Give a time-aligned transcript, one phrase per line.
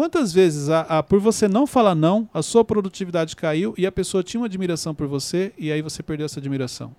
[0.00, 3.92] quantas vezes, a, a- por você não falar não, a sua produtividade caiu e a
[3.92, 6.96] pessoa tinha uma admiração por você e aí você perdeu essa admiração?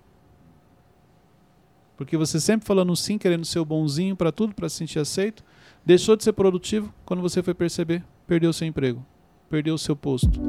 [1.96, 5.42] Porque você sempre falando sim, querendo ser o bonzinho para tudo, para se sentir aceito,
[5.84, 9.04] deixou de ser produtivo, quando você foi perceber, perdeu seu emprego,
[9.50, 10.40] perdeu o seu posto.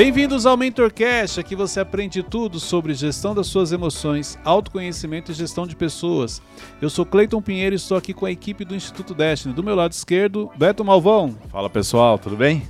[0.00, 5.66] Bem-vindos ao MentorCast, aqui você aprende tudo sobre gestão das suas emoções, autoconhecimento e gestão
[5.66, 6.40] de pessoas.
[6.80, 9.52] Eu sou Cleiton Pinheiro e estou aqui com a equipe do Instituto Destiny.
[9.52, 11.36] Do meu lado esquerdo, Beto Malvão.
[11.50, 12.62] Fala pessoal, tudo bem?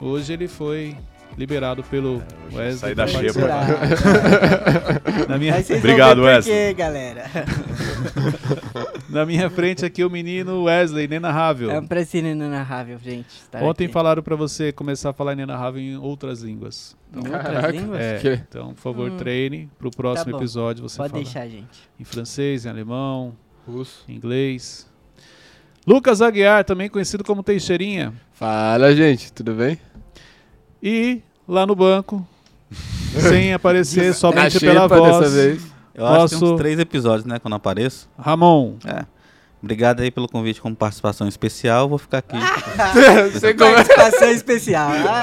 [0.00, 0.96] Hoje ele foi
[1.38, 2.76] liberado pelo Wesley.
[2.76, 3.40] saí da xepa.
[5.28, 6.54] Na minha, Obrigado, Wesley.
[6.54, 7.24] quê, galera.
[9.08, 11.70] na minha frente aqui o menino Wesley, inenarrável.
[11.70, 13.28] É um prazer inenarrável, gente.
[13.28, 13.92] estar Ontem aqui.
[13.92, 16.96] falaram para você começar a falar inenarrável em outras línguas.
[17.14, 17.68] Em outras Caraca.
[17.70, 18.00] línguas?
[18.00, 18.32] É, Que?
[18.48, 19.16] então, por favor, Hum.
[19.16, 21.88] treine para o próximo Tá episódio você Pode falar deixar, gente.
[22.00, 23.34] em francês, em alemão,
[23.66, 24.04] Russo.
[24.08, 24.86] em inglês.
[25.86, 28.12] Lucas Aguiar, também conhecido como Teixeirinha.
[28.32, 29.78] Fala, gente, tudo bem?
[30.82, 32.24] E lá no banco,
[33.18, 35.62] sem aparecer, somente pela voz, dessa vez.
[35.94, 38.08] Eu acho que tem uns três episódios, né, quando eu apareço.
[38.18, 38.74] Ramon.
[38.86, 39.04] É.
[39.60, 41.88] Obrigado aí pelo convite como participação especial.
[41.88, 42.36] Vou ficar aqui.
[43.32, 44.88] Você, come- Participação especial.
[44.92, 45.22] Ah,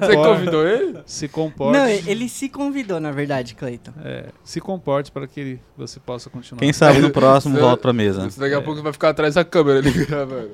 [0.00, 0.98] Você convidou ele?
[1.06, 1.78] Se comporte.
[1.78, 3.92] Não, ele se convidou, na verdade, Cleiton.
[4.04, 6.58] é, se comporte para que você possa continuar.
[6.58, 8.28] Quem sabe no próximo Você- volta pra mesa.
[8.28, 10.50] Você daqui a pouco vai ficar atrás da câmera ali gravando.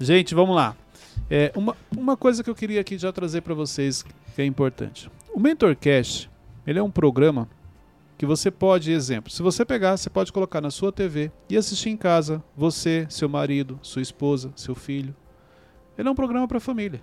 [0.00, 0.74] Gente, vamos lá.
[1.30, 5.10] É, uma, uma coisa que eu queria aqui já trazer para vocês que é importante.
[5.34, 6.30] O MentorCast,
[6.66, 7.48] ele é um programa
[8.18, 11.90] que você pode, exemplo, se você pegar, você pode colocar na sua TV e assistir
[11.90, 15.14] em casa, você, seu marido, sua esposa, seu filho.
[15.98, 17.00] Ele é um programa para família.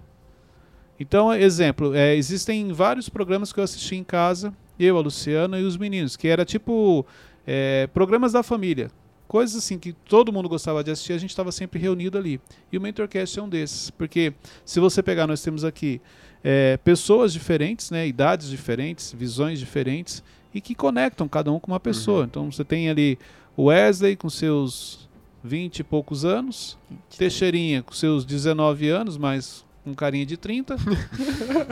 [0.99, 5.63] Então, exemplo, é, existem vários programas que eu assisti em casa, eu, a Luciana e
[5.63, 7.05] os meninos, que era tipo
[7.45, 8.91] é, programas da família.
[9.29, 12.41] Coisas assim que todo mundo gostava de assistir, a gente estava sempre reunido ali.
[12.71, 14.33] E o MentorCast é um desses, porque
[14.65, 16.01] se você pegar, nós temos aqui
[16.43, 21.79] é, pessoas diferentes, né, idades diferentes, visões diferentes, e que conectam cada um com uma
[21.79, 22.25] pessoa.
[22.25, 23.19] Então você tem ali
[23.55, 25.07] o Wesley com seus
[25.43, 26.75] 20 e poucos anos,
[27.15, 30.75] Teixeirinha com seus 19 anos, mas com carinha de 30.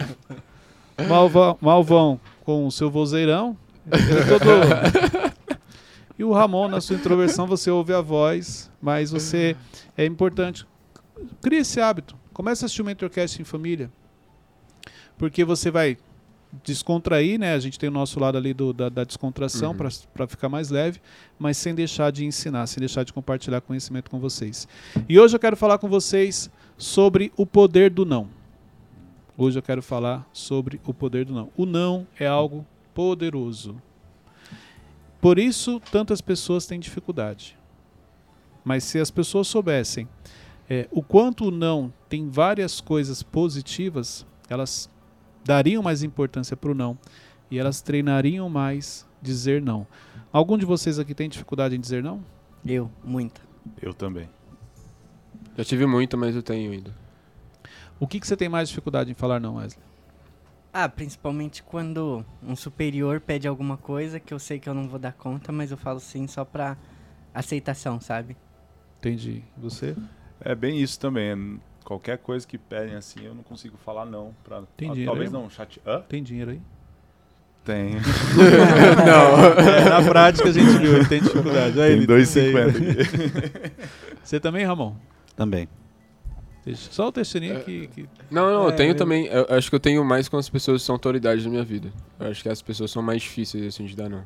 [1.10, 3.58] Malva, Malvão com o seu vozeirão.
[3.92, 5.37] ele todo-
[6.18, 9.56] E o Ramon, na sua introversão, você ouve a voz, mas você
[9.96, 10.66] é importante.
[11.42, 12.16] Crie esse hábito.
[12.34, 13.92] Comece a assistir o Mentorcast em família.
[15.18, 15.98] Porque você vai
[16.64, 17.54] descontrair, né?
[17.54, 19.90] A gente tem o nosso lado ali do, da, da descontração Uhum.
[20.14, 21.00] para ficar mais leve,
[21.38, 24.68] mas sem deixar de ensinar, sem deixar de compartilhar conhecimento com vocês.
[25.10, 28.28] E hoje eu quero falar com vocês sobre o poder do não.
[29.38, 31.50] Hoje eu quero falar sobre o poder do não.
[31.56, 33.76] O não é algo poderoso.
[35.20, 37.58] Por isso, tantas pessoas têm dificuldade.
[38.64, 40.08] Mas se as pessoas soubessem
[40.70, 44.90] é, o quanto o não tem várias coisas positivas, elas
[45.44, 46.98] dariam mais importância para o não
[47.50, 49.88] e elas treinariam mais dizer não.
[50.32, 52.24] Algum de vocês aqui tem dificuldade em dizer não?
[52.66, 53.42] Eu, muita.
[53.82, 54.30] Eu também.
[55.58, 56.94] Já tive muito, mas eu tenho ainda.
[58.00, 59.84] O que, que você tem mais dificuldade em falar não, Wesley?
[60.80, 65.00] Ah, principalmente quando um superior pede alguma coisa que eu sei que eu não vou
[65.00, 66.78] dar conta, mas eu falo sim só pra
[67.34, 68.38] aceitação, sabe?
[69.00, 69.42] Entendi.
[69.58, 69.96] Você?
[70.40, 71.60] É bem isso também.
[71.84, 74.36] Qualquer coisa que pedem assim, eu não consigo falar não.
[74.44, 75.42] Pra, Tem ah, dinheiro talvez aí?
[75.42, 75.82] não, chat.
[75.84, 76.02] Hã?
[76.02, 76.62] Tem dinheiro aí?
[77.66, 77.96] Tem.
[79.04, 79.90] não.
[79.90, 81.82] Na prática a gente viu, ele tem dificuldade.
[81.82, 82.90] Aí Tem ele 2,50 tem.
[82.92, 83.74] aqui.
[84.24, 84.94] Você também, Ramon?
[85.36, 85.68] Também.
[86.76, 87.60] Só o textinho É.
[87.62, 89.26] que, que- Não, não, eu É, tenho também.
[89.28, 91.92] Eu acho que eu tenho mais com as pessoas que são autoridades na minha vida.
[92.20, 94.24] Eu acho que as pessoas são mais difíceis assim de dar, não.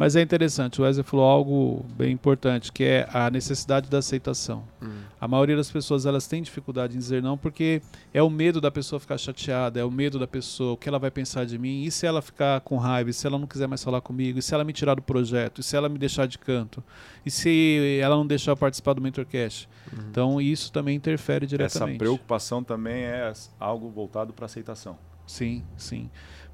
[0.00, 4.64] Mas é interessante, o Wesley falou algo bem importante, que é a necessidade da aceitação.
[4.80, 5.02] Hum.
[5.20, 7.82] A maioria das pessoas elas têm dificuldade em dizer não porque
[8.14, 10.98] é o medo da pessoa ficar chateada, é o medo da pessoa, o que ela
[10.98, 13.68] vai pensar de mim, e se ela ficar com raiva, e se ela não quiser
[13.68, 16.26] mais falar comigo, e se ela me tirar do projeto, e se ela me deixar
[16.26, 16.82] de canto,
[17.26, 19.68] e se ela não deixar eu participar do MentorCast.
[19.92, 20.04] Uhum.
[20.10, 21.98] Então isso também interfere Essa diretamente.
[21.98, 24.96] preocupação também é algo voltado para aceitação.
[25.26, 26.10] Sim, sim.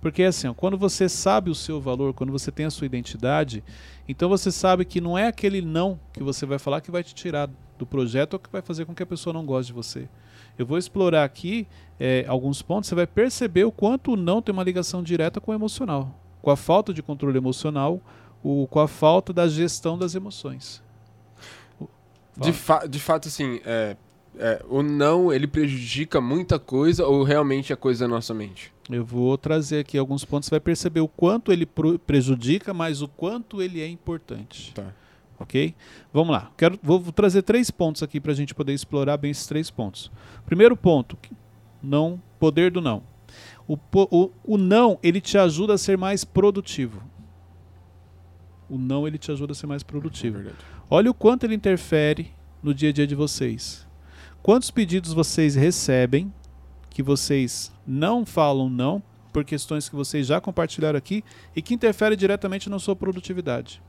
[0.06, 3.64] Porque assim, ó, quando você sabe o seu valor, quando você tem a sua identidade,
[4.08, 7.12] então você sabe que não é aquele não que você vai falar que vai te
[7.12, 10.08] tirar do projeto ou que vai fazer com que a pessoa não goste de você.
[10.56, 11.66] Eu vou explorar aqui
[11.98, 15.50] eh, alguns pontos, você vai perceber o quanto o não tem uma ligação direta com
[15.50, 18.00] o emocional, com a falta de controle emocional,
[18.44, 20.80] o, com a falta da gestão das emoções.
[22.36, 23.96] De, fa de fato, assim, é,
[24.38, 28.72] é, o não, ele prejudica muita coisa ou realmente é coisa da nossa mente?
[28.90, 31.66] Eu vou trazer aqui alguns pontos, você vai perceber o quanto ele
[32.06, 34.72] prejudica, mas o quanto ele é importante.
[34.74, 34.92] Tá.
[35.38, 35.74] Ok?
[36.12, 36.50] Vamos lá.
[36.56, 40.10] Quero, vou trazer três pontos aqui para a gente poder explorar bem esses três pontos.
[40.44, 41.18] Primeiro ponto,
[41.82, 43.02] não, poder do não.
[43.66, 47.02] O, o, o não, ele te ajuda a ser mais produtivo.
[48.68, 50.36] O não, ele te ajuda a ser mais produtivo.
[50.36, 50.58] Verdade.
[50.88, 53.85] Olha o quanto ele interfere no dia a dia de vocês.
[54.46, 56.32] Quantos pedidos vocês recebem
[56.88, 59.02] que vocês não falam não
[59.32, 61.24] por questões que vocês já compartilharam aqui
[61.56, 63.82] e que interferem diretamente na sua produtividade?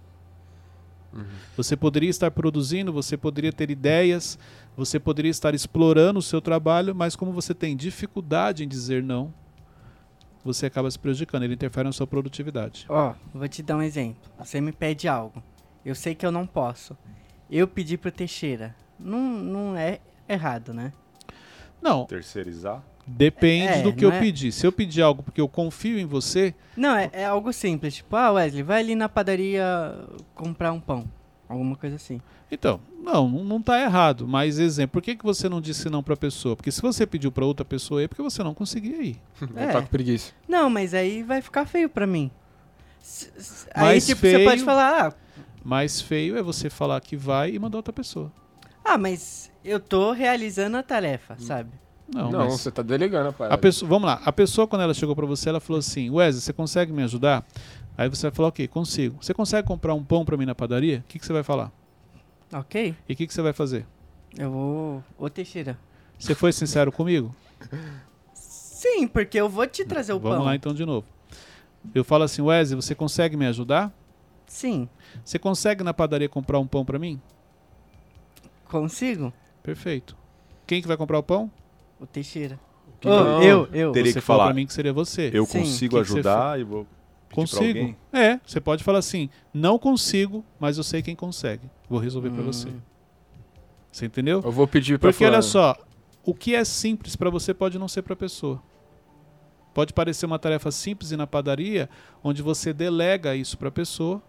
[1.56, 4.40] Você poderia estar produzindo, você poderia ter ideias,
[4.76, 9.32] você poderia estar explorando o seu trabalho, mas como você tem dificuldade em dizer não,
[10.44, 12.88] você acaba se prejudicando, ele interfere na sua produtividade.
[12.90, 14.28] Ó, vou te dar um exemplo.
[14.40, 15.44] Você me pede algo.
[15.86, 16.98] Eu sei que eu não posso.
[17.48, 18.76] Eu pedi pro Teixeira.
[19.00, 20.92] Não, não é errado, né?
[21.82, 22.82] Não, Terceirizar.
[23.06, 24.52] depende É, do que eu é- pedir.
[24.52, 27.96] Se eu pedir algo porque eu confio em você, Não, é, é algo simples.
[27.96, 29.64] Tipo, ah, Wesley, vai ali na padaria
[30.34, 31.06] comprar um pão.
[31.48, 32.20] Alguma coisa assim.
[32.52, 34.28] Então, não, não não tá errado.
[34.28, 36.56] Mas, exemplo, por que, que você não disse não pra pessoa?
[36.58, 39.22] Porque se você pediu pra outra pessoa, é porque você não conseguia ir.
[39.56, 39.68] É.
[39.68, 40.34] Tá com preguiça.
[40.48, 42.30] Não, mas aí vai ficar feio pra mim.
[43.02, 45.14] S- s- Aí, Mais tipo, você pode feio- falar,
[45.64, 48.30] Mais feio é você falar que vai e mandar outra pessoa.
[48.88, 51.70] Ah, mas eu tô realizando a tarefa, sabe?
[52.14, 53.54] Não, Não, mas você tá delegando a parada.
[53.56, 54.22] a pessoa, vamos lá.
[54.24, 57.46] A pessoa quando ela chegou pra você, ela falou assim: "Wesley, você consegue me ajudar?"
[57.98, 59.18] Aí você vai falar: "OK, consigo.
[59.22, 61.70] Você consegue comprar um pão pra mim na padaria?" O que, que você vai falar?
[62.54, 62.96] Ok?
[63.10, 63.86] E o que, que você vai fazer?
[64.38, 65.04] Eu vou.
[65.18, 65.78] Ô, Teixeira.
[66.18, 67.36] Você foi sincero comigo?
[68.34, 70.46] Sim, porque eu vou te trazer o Vamos pão.
[70.46, 71.06] lá então de novo.
[71.94, 73.92] Eu falo assim: "Wesley, você consegue me ajudar?
[74.46, 74.88] Sim,
[75.26, 77.20] Você consegue na padaria comprar um pão pra mim?"
[78.68, 79.34] Consigo?
[79.64, 80.16] Perfeito.
[80.66, 81.52] Quem que vai comprar o pão?
[82.00, 82.60] O Teixeira.
[83.00, 83.42] Que não.
[83.44, 83.92] eu, eu.
[83.92, 84.46] Teria você que falar.
[84.46, 85.30] pra mim que seria você.
[85.34, 86.88] Eu Sim, consigo que que você ajudar e vou
[87.34, 87.66] Consigo.
[87.66, 87.98] alguém.
[88.12, 91.70] É, você pode falar assim: não consigo, mas eu sei quem consegue.
[91.90, 92.70] Vou resolver pra você.
[92.70, 92.80] Hum.
[93.92, 94.42] Você entendeu?
[94.44, 95.76] Eu vou pedir pra Porque olha fulano.
[95.76, 95.76] só,
[96.24, 98.62] o que é simples pra você pode não ser pra pessoa.
[99.74, 101.88] Pode parecer uma tarefa simples ir na padaria,
[102.24, 104.22] onde você delega isso pra pessoa.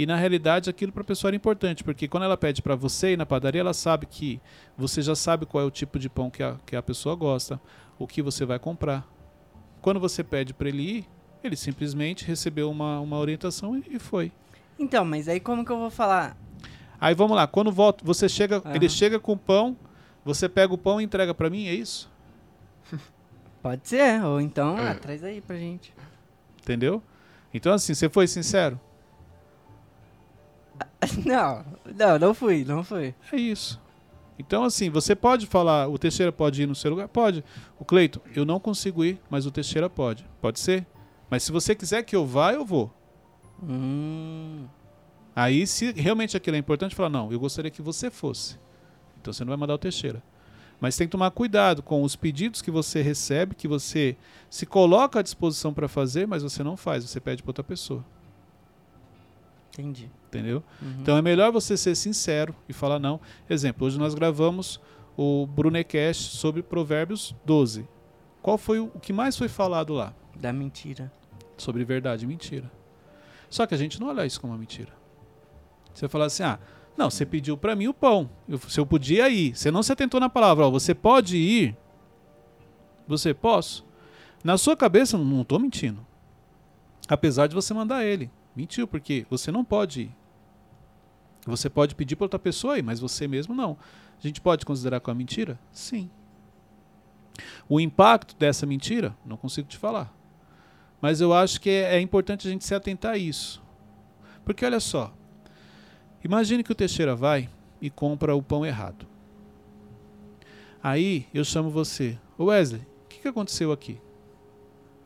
[0.00, 3.18] E na realidade aquilo pra pessoa era importante, porque quando ela pede pra você ir
[3.18, 4.40] na padaria, ela sabe que
[4.74, 7.60] você já sabe qual é o tipo de pão que a, que a pessoa gosta,
[7.98, 9.06] o que você vai comprar.
[9.82, 11.06] Quando você pede pra ele ir,
[11.44, 14.32] ele simplesmente recebeu uma, uma orientação e, e foi.
[14.78, 16.34] Então, mas aí como que eu vou falar?
[16.98, 18.74] Aí vamos lá, quando volta, você chega, Aham.
[18.74, 19.76] ele chega com o pão,
[20.24, 22.10] você pega o pão e entrega pra mim, é isso?
[23.62, 24.92] Pode ser, ou então, É.
[24.92, 25.92] ah, traz aí pra gente.
[26.62, 27.02] Entendeu?
[27.52, 28.80] Então assim, você foi sincero?
[31.24, 31.64] Não,
[31.96, 33.14] não, não fui, não fui.
[33.32, 33.80] É isso.
[34.38, 37.08] Então assim, você pode falar, o Teixeira pode ir no seu lugar?
[37.08, 37.44] Pode.
[37.78, 40.26] O Cleiton, eu não consigo ir, mas o Teixeira pode.
[40.40, 40.86] Pode ser?
[41.28, 42.92] Mas se você quiser que eu vá, eu vou.
[43.62, 44.66] Hum,
[45.34, 48.58] Aí, se realmente aquilo é importante, fala, não, eu gostaria que você fosse.
[49.20, 50.22] Então você não vai mandar o Teixeira.
[50.80, 54.16] Mas tem que tomar cuidado com os pedidos que você recebe, que você
[54.48, 58.04] se coloca à disposição para fazer, mas você não faz, você pede para outra pessoa.
[59.72, 60.10] Entendi.
[60.28, 60.62] Entendeu?
[60.80, 60.96] Uhum.
[61.00, 63.20] Então é melhor você ser sincero e falar não.
[63.48, 64.80] Exemplo, hoje nós gravamos
[65.16, 67.88] o Brunecast sobre Provérbios 12.
[68.42, 70.14] Qual foi o que mais foi falado lá?
[70.38, 71.12] Da mentira.
[71.58, 72.70] sobre verdade e mentira.
[73.50, 74.92] Só que a gente não olha isso como uma mentira.
[75.92, 76.58] Você fala assim, ah,
[76.96, 78.30] não, você pediu pra mim o pão.
[78.48, 79.54] Eu, se eu podia ir.
[79.54, 81.76] Você não se atentou na palavra, ó, você pode ir.
[83.06, 83.84] Você posso.
[84.42, 86.06] Na sua cabeça, não tô mentindo.
[87.08, 88.30] Apesar de você mandar ele.
[88.54, 90.10] Mentiu, porque você não pode.
[91.46, 93.76] Você pode pedir pra outra pessoa ir, mas você mesmo não.
[94.18, 95.58] A gente pode considerar como mentira?
[95.72, 96.10] Sim.
[97.68, 100.14] O impacto dessa mentira, não consigo te falar.
[101.00, 103.62] Mas eu acho que é, é importante a gente se atentar a isso.
[104.44, 105.14] Porque olha só,
[106.22, 107.48] imagine que o Teixeira vai
[107.80, 109.06] e compra o pão errado.
[110.82, 114.00] Aí eu chamo você, "Ô Wesley, o que, que aconteceu aqui?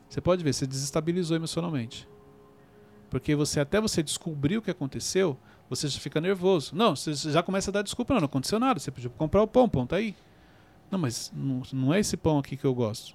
[0.09, 2.09] Você pode ver, você desestabilizou emocionalmente.
[3.15, 5.39] Porque você até você descobrir o que aconteceu,
[5.71, 6.75] você já fica nervoso.
[6.75, 9.41] Não, você já começa a dar desculpa, não, não aconteceu nada, você pediu pra comprar
[9.41, 10.17] o pão, o pão tá aí.
[10.91, 13.15] Não, mas não, não é esse pão aqui que eu gosto.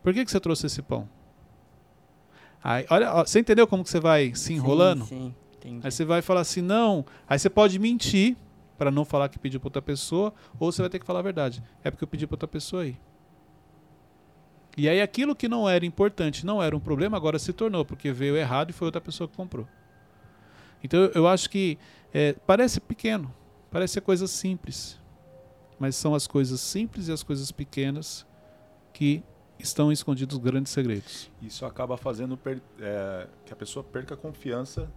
[0.00, 1.08] Por que, que você trouxe esse pão?
[2.62, 5.06] Aí, olha, ó, você entendeu como que você vai se enrolando?
[5.06, 5.80] Sim, sim.
[5.82, 7.04] Aí você vai falar assim, não.
[7.28, 8.36] Aí você pode mentir
[8.78, 11.22] para não falar que pediu para outra pessoa, ou você vai ter que falar a
[11.22, 11.60] verdade.
[11.82, 12.96] É porque eu pedi para outra pessoa aí.
[14.76, 18.10] E aí aquilo que não era importante, não era um problema, agora se tornou, porque
[18.12, 19.66] veio errado e foi outra pessoa que comprou.
[20.82, 21.78] Então eu- acho que
[22.12, 23.32] é, parece pequeno,
[23.70, 24.98] parece ser coisa simples,
[25.78, 28.26] mas são as coisas simples e as coisas pequenas
[28.92, 29.22] que
[29.58, 31.30] estão escondidos grandes segredos.
[31.40, 32.38] Isso acaba fazendo
[32.80, 34.90] é, que a pessoa perca a confiança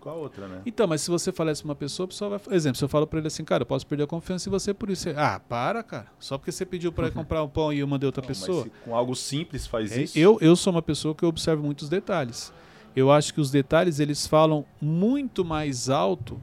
[0.00, 0.62] Qual a outra, né?
[0.64, 2.56] Então, mas se você pra uma pessoa, a pessoa vai.
[2.56, 4.72] Exemplo, se eu falo pra ele assim, cara, eu posso perder a confiança em você
[4.72, 5.02] por isso.
[5.02, 6.06] Você, ah, para, cara.
[6.18, 8.66] Só porque você pediu eu comprar um pão e eu mandei outra Não, pessoa.
[8.84, 10.18] com algo simples faz É, isso.
[10.18, 12.52] Eu, eu sou uma pessoa que eu observo muitos detalhes.
[12.96, 16.40] Eu acho que os detalhes eles falam muito mais alto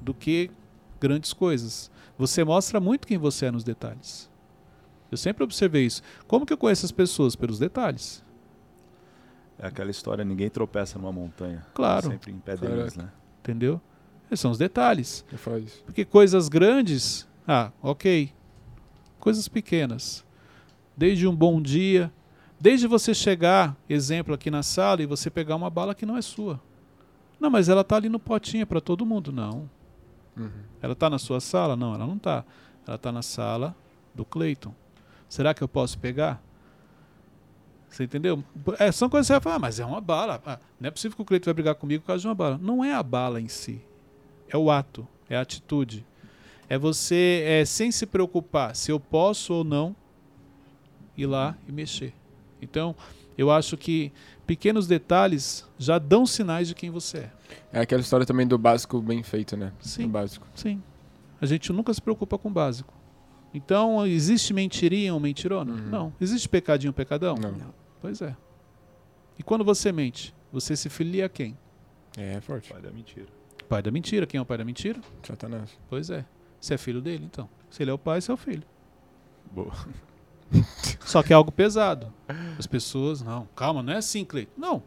[0.00, 0.50] do que
[1.00, 1.90] grandes coisas.
[2.16, 4.28] Você mostra muito quem você é nos detalhes.
[5.10, 6.02] Eu sempre observei isso.
[6.26, 7.34] Como que eu conheço as pessoas?
[7.34, 8.22] Pelos detalhes.
[9.58, 11.66] É aquela história, ninguém tropeça numa montanha.
[11.74, 12.10] Claro.
[12.10, 13.02] Sempre em pedrinhas, Caraca.
[13.02, 13.08] né?
[13.40, 13.80] Entendeu?
[14.30, 15.24] Esses são os detalhes.
[15.84, 18.32] Porque coisas grandes, ah, ok.
[19.18, 20.24] Coisas pequenas.
[20.96, 22.12] Desde um bom dia,
[22.60, 26.22] desde você chegar, exemplo, aqui na sala e você pegar uma bala que não é
[26.22, 26.60] sua.
[27.40, 29.32] Não, mas ela tá ali no potinho para todo mundo.
[29.32, 29.68] Não.
[30.36, 30.50] Uhum.
[30.80, 31.74] Ela tá na sua sala?
[31.74, 32.44] Não, ela não tá.
[32.86, 33.74] Ela tá na sala
[34.14, 34.74] do Clayton.
[35.28, 36.42] Será que eu posso pegar?
[37.88, 38.42] Você entendeu?
[38.78, 40.40] É, são coisas que você vai falar, ah, mas é uma bala.
[40.44, 42.58] Ah, não é possível que o Cleiton vai brigar comigo por causa de uma bala.
[42.60, 43.80] Não é a bala em si.
[44.48, 46.06] É o ato, é a atitude.
[46.68, 49.96] É você, é, sem se preocupar se eu posso ou não,
[51.16, 52.12] ir lá e mexer.
[52.60, 52.94] Então,
[53.36, 54.12] eu acho que
[54.46, 57.32] pequenos detalhes já dão sinais de quem você é.
[57.72, 59.72] É aquela história também do básico bem feito, né?
[59.80, 60.04] Sim.
[60.04, 60.46] O básico.
[60.54, 60.82] Sim.
[61.40, 62.92] A gente nunca se preocupa com o básico.
[63.52, 65.72] Então, existe mentirinha ou mentirona?
[65.72, 65.88] Uhum.
[65.88, 66.12] Não.
[66.20, 67.36] Existe pecadinho ou pecadão?
[67.36, 67.52] Não.
[67.52, 67.74] Não.
[68.00, 68.36] Pois é.
[69.38, 71.56] E quando você mente, você se filia a quem?
[72.16, 72.70] É, é forte.
[72.70, 73.26] Pai da mentira.
[73.68, 74.26] Pai da mentira.
[74.26, 75.00] Quem é o pai da mentira?
[75.22, 75.78] Satanás.
[75.88, 76.24] Pois é.
[76.60, 77.48] Você é filho dele, então.
[77.70, 78.64] Se ele é o pai, você é o filho.
[79.50, 79.72] Boa.
[81.04, 82.12] Só que é algo pesado.
[82.58, 84.52] As pessoas, não, calma, não é assim, Cleiton.
[84.56, 84.82] Não.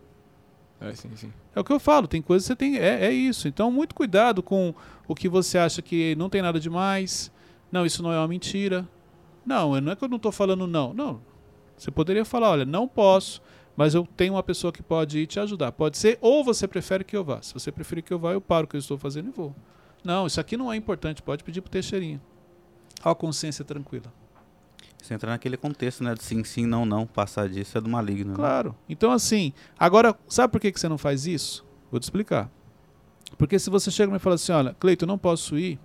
[0.80, 1.32] É, sim, sim.
[1.56, 2.78] É o que eu falo, tem coisas que você tem.
[2.78, 3.48] É, é isso.
[3.48, 4.74] Então, muito cuidado com
[5.08, 7.32] o que você acha que não tem nada demais.
[7.72, 8.88] Não, isso não é uma mentira.
[9.46, 10.94] Não, não é que eu não estou falando não.
[10.94, 11.22] Não.
[11.78, 13.42] Você poderia falar, olha, não posso,
[13.76, 15.72] mas eu tenho uma pessoa que pode ir te ajudar.
[15.72, 17.42] Pode ser, ou você prefere que eu vá.
[17.42, 19.56] Se você preferir que eu vá, eu paro o que eu estou fazendo e vou.
[20.04, 22.22] Não, isso aqui não é importante, pode pedir pro Teixeirinha.
[23.04, 24.12] Ó, a consciência tranquila.
[25.02, 26.14] Você entra naquele contexto, né?
[26.14, 27.08] De sim, sim, não, não.
[27.08, 28.32] Passar disso é do maligno.
[28.32, 28.36] né?
[28.36, 28.76] Claro.
[28.88, 31.66] Então, assim, agora, sabe por que, que você não faz isso?
[31.90, 32.52] Vou te explicar.
[33.38, 35.80] Porque se você chega e me fala assim, olha, Cleito, eu não posso ir,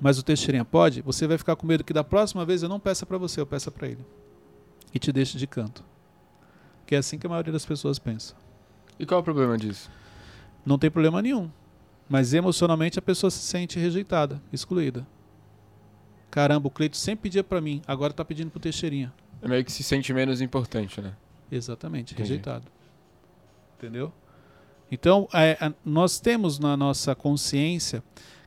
[0.00, 2.80] mas o Teixeirinha pode, você vai ficar com medo que da próxima vez eu não
[2.80, 4.04] peça para você, eu peça para ele.
[4.94, 5.84] E te deixe de canto.
[6.86, 8.34] Que é assim que a maioria das pessoas pensa.
[8.98, 9.90] E qual é o problema disso?
[10.64, 11.50] Não tem problema nenhum.
[12.08, 15.06] Mas emocionalmente a pessoa se sente rejeitada, excluída.
[16.30, 19.12] Caramba, o Cleito sempre pedia para mim, agora tá pedindo pro Teixeirinha.
[19.40, 21.14] É meio que se sente menos importante, né?
[21.50, 22.28] Exatamente, Entendi.
[22.28, 22.66] rejeitado.
[23.76, 24.12] Entendeu?
[24.90, 28.02] Então, é, nós temos na nossa consciência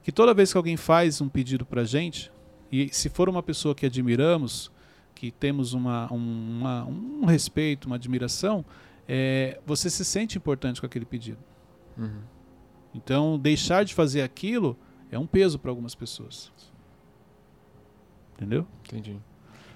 [0.05, 2.31] que toda vez que alguém faz um pedido para gente,
[2.71, 4.71] e se for uma pessoa que admiramos,
[5.15, 8.63] que temos uma, um- uma- um respeito, uma admiração,
[9.07, 11.39] é, você se sente importante com aquele pedido.
[11.97, 12.21] Uhum.
[12.93, 14.77] Então, deixar de fazer aquilo
[15.09, 16.51] é um peso para algumas pessoas.
[18.35, 18.67] Entendeu?
[18.83, 19.17] Entendi.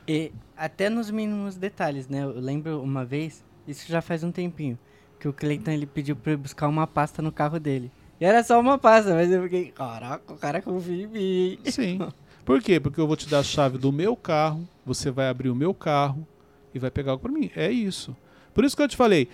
[0.07, 2.23] E até nos mínimos detalhes, né?
[2.23, 4.77] Eu lembro uma vez, isso já faz um tempinho,
[5.19, 7.91] que o Cleiton ele pediu pra eu buscar uma pasta no carro dele.
[8.19, 11.59] E era só uma pasta, mas eu fiquei, caraca, o cara confia em mim.
[11.71, 11.99] Sim.
[12.43, 12.79] Por quê?
[12.79, 15.73] Porque eu vou te dar a chave do meu carro, você vai abrir o meu
[15.73, 16.27] carro
[16.73, 17.49] e vai pegar algo para mim.
[17.55, 18.15] É isso.
[18.53, 19.29] Por isso que eu te falei,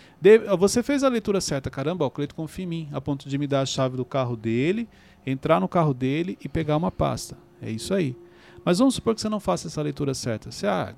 [0.60, 1.70] você fez a leitura certa.
[1.70, 4.36] Caramba, o Cleito confia em mim, a ponto de me dar a chave do carro
[4.36, 4.88] dele,
[5.25, 7.38] entrar no carro dele e pegar uma pasta.
[7.62, 8.15] É isso aí.
[8.63, 10.51] Mas vamos supor que você não faça essa leitura certa.
[10.51, 10.94] Você, ah,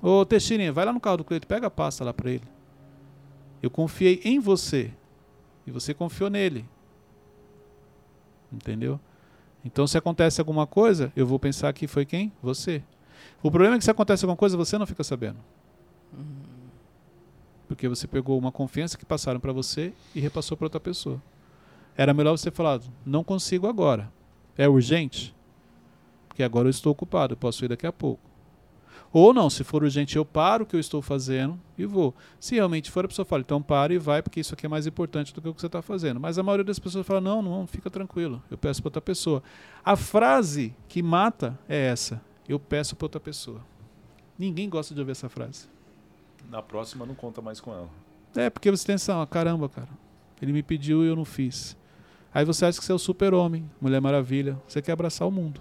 [0.00, 2.44] ô Teixeirinha, vai lá no carro do Cleito, pega a pasta lá para ele.
[3.62, 4.90] Eu confiei em você
[5.66, 6.64] e você confiou nele.
[8.54, 9.00] Entendeu?
[9.64, 12.32] Então, se acontece alguma coisa, eu vou pensar que foi quem?
[12.42, 12.82] Você.
[13.42, 15.38] O problema é que se acontece alguma coisa, você não fica sabendo.
[17.66, 21.20] Porque você pegou uma confiança que passaram para você e repassou para outra pessoa.
[21.96, 24.12] Era melhor você falar: não consigo agora.
[24.56, 25.34] É urgente?
[26.28, 28.33] Porque agora eu estou ocupado, eu posso ir daqui a pouco.
[29.14, 32.12] Ou não, se for urgente, eu paro o que eu estou fazendo e vou.
[32.40, 34.88] Se realmente for, a pessoa fala, então para e vai, porque isso aqui é mais
[34.88, 36.18] importante do que o que você está fazendo.
[36.18, 39.40] Mas a maioria das pessoas fala, não, não, fica tranquilo, eu peço para outra pessoa.
[39.84, 43.60] A frase que mata é essa, eu peço para outra pessoa.
[44.36, 45.68] Ninguém gosta de ouvir essa frase.
[46.50, 47.88] Na próxima não conta mais com ela.
[48.34, 49.90] É, porque você tem essa, caramba, cara,
[50.42, 51.76] ele me pediu e eu não fiz.
[52.34, 55.60] Aí você acha que você é o super-homem, Mulher Maravilha, você quer abraçar o mundo.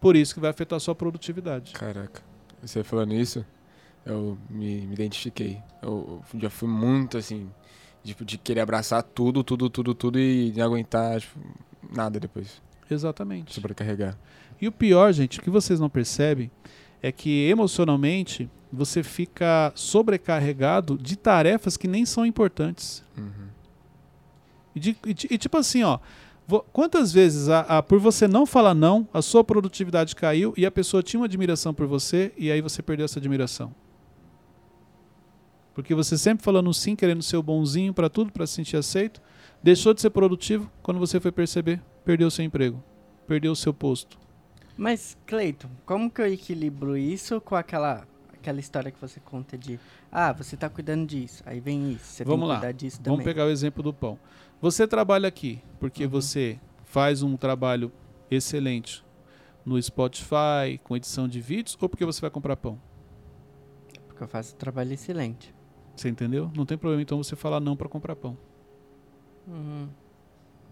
[0.00, 1.74] Por isso que vai afetar a sua produtividade.
[1.74, 2.29] Caraca.
[2.62, 3.44] Você falando isso,
[4.04, 5.58] eu me, me identifiquei.
[5.82, 7.48] Eu, eu já fui muito assim,
[8.04, 11.38] tipo, de querer abraçar tudo, tudo, tudo, tudo e não aguentar tipo,
[11.90, 12.60] nada depois.
[12.90, 13.54] Exatamente.
[13.54, 14.16] Sobrecarregar.
[14.60, 16.50] E o pior, gente, o que vocês não percebem
[17.02, 23.02] é que emocionalmente você fica sobrecarregado de tarefas que nem são importantes.
[23.16, 23.48] Uhum.
[24.74, 25.98] E, de- e e tipo assim, ó.
[26.72, 30.70] Quantas vezes, a, a- por você não falar não, a sua produtividade caiu e a
[30.70, 33.72] pessoa tinha uma admiração por você e aí você perdeu essa admiração?
[35.74, 39.20] Porque você sempre falando sim, querendo ser o bonzinho pra tudo, pra se sentir aceito,
[39.62, 42.82] deixou de ser produtivo, quando você foi perceber, perdeu seu emprego,
[43.26, 44.18] perdeu o seu posto.
[44.76, 49.78] Mas, Cleiton, como que eu equilibro isso com aquela, aquela história que você conta de
[50.10, 52.96] ah, você tá cuidando disso, aí vem isso, você Vamos tem lá, que cuidar disso
[53.02, 53.24] Vamos também.
[53.34, 54.18] pegar o exemplo do pão.
[54.60, 56.10] Você trabalha aqui porque Uhum.
[56.10, 57.90] você faz um trabalho
[58.30, 59.04] excelente
[59.64, 62.78] no Spotify, com edição de vídeos, ou porque você vai comprar pão?
[64.06, 65.54] Porque eu faço trabalho excelente.
[65.96, 66.50] Você entendeu?
[66.56, 68.36] Não tem problema então você falar não para comprar pão.
[69.46, 69.88] Uhum.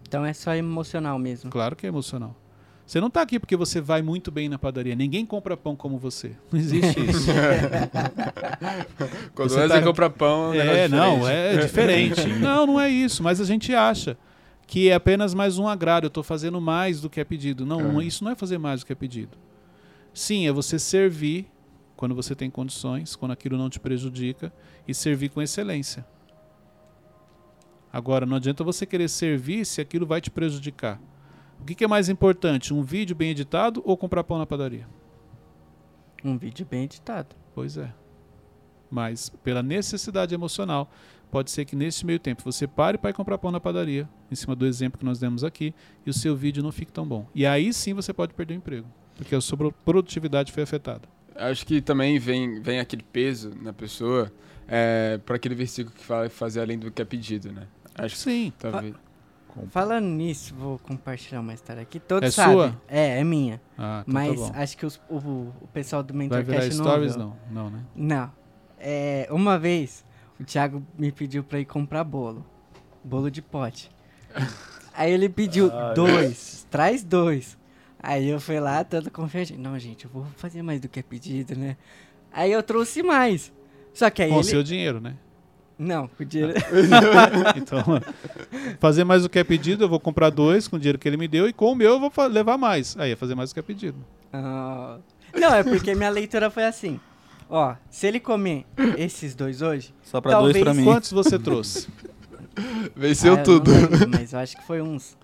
[0.07, 1.49] Então é só emocional mesmo.
[1.51, 2.35] Claro que é emocional.
[2.89, 4.95] Você não tá aqui porque você vai muito bem na padaria.
[4.95, 6.31] Ninguém compra pão como você.
[6.51, 7.27] Não existe isso.
[9.35, 12.25] Quando Você tá- compra pão, É, negócio não, é diferente.
[12.39, 13.21] não, não é isso.
[13.21, 14.17] Mas a gente acha
[14.65, 16.05] que é apenas mais um agrado.
[16.05, 17.63] Eu estou fazendo mais do que é pedido.
[17.63, 17.83] Não, É.
[17.83, 19.37] não- isso não é fazer mais do que é pedido.
[20.11, 21.45] Sim, é você servir
[21.95, 24.51] quando você tem condições, quando aquilo não te prejudica,
[24.87, 26.03] e servir com excelência.
[27.93, 30.99] Agora, não adianta você querer servir se aquilo vai te prejudicar.
[31.59, 34.87] O que, que é mais importante, um vídeo bem editado ou comprar pão na padaria?
[36.23, 37.35] Um vídeo bem editado.
[37.53, 37.91] Pois é.
[38.89, 40.89] Mas pela necessidade emocional,
[41.29, 44.35] pode ser que nesse meio tempo você pare para ir comprar pão na padaria, em
[44.35, 45.73] cima do exemplo que nós demos aqui,
[46.05, 47.27] e o seu vídeo não fique tão bom.
[47.35, 51.07] E aí sim você pode perder o emprego, porque a sua pro- produtividade foi afetada.
[51.35, 54.31] Acho que também vem, vem aquele peso na pessoa
[54.67, 57.67] é, para aquele versículo que fala fazer além do que é pedido, né?
[57.95, 58.53] Acho que Sim.
[59.69, 61.99] Falando nisso, vou compartilhar uma história aqui.
[61.99, 62.53] Todos É sabem.
[62.53, 62.81] sua?
[62.87, 63.59] É, é minha.
[63.77, 65.17] Ah, então Mas tá acho que os- o,
[65.61, 67.15] o pessoal do Mentorcast não stories?
[67.15, 67.79] Não, não, né?
[67.95, 68.31] Não.
[68.79, 70.05] É, uma vez,
[70.39, 72.45] o Thiago me pediu pra ir comprar bolo.
[73.03, 73.91] Bolo de pote.
[74.93, 76.65] Aí ele pediu Ah, dois.
[76.69, 77.57] Traz dois.
[78.01, 79.57] Aí eu fui lá, todo confiante.
[79.57, 81.75] Não, gente, eu vou fazer mais do que é pedido, né?
[82.31, 83.51] Aí eu trouxe mais.
[83.93, 84.43] Só que aí Com o ele...
[84.47, 85.15] seu dinheiro, né?
[85.79, 86.53] Não, o dinheiro...
[87.55, 87.79] Então,
[88.81, 91.15] fazer mais do que é pedido, eu vou comprar dois com o dinheiro que ele
[91.17, 92.97] me deu, e com o meu eu vou levar mais.
[92.99, 93.97] Aí é fazer mais do que é pedido.
[94.33, 94.97] Ah,
[95.33, 96.99] Não, é porque minha leitura foi assim.
[97.49, 98.65] Ó, se ele comer
[98.97, 99.93] esses dois hoje...
[100.03, 100.83] Só pra Talvez dois pra mim.
[100.83, 101.87] Quantos você trouxe?
[102.95, 103.71] Venceu Ah, tudo.
[103.71, 105.17] lembro, mas eu acho que foi uns...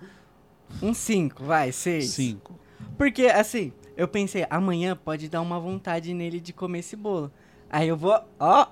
[0.82, 2.10] Uns cinco, vai, seis.
[2.10, 2.58] Cinco.
[2.98, 7.30] Porque, assim, eu pensei, amanhã pode dar uma vontade nele de comer esse bolo.
[7.70, 8.66] Aí eu vou, ó,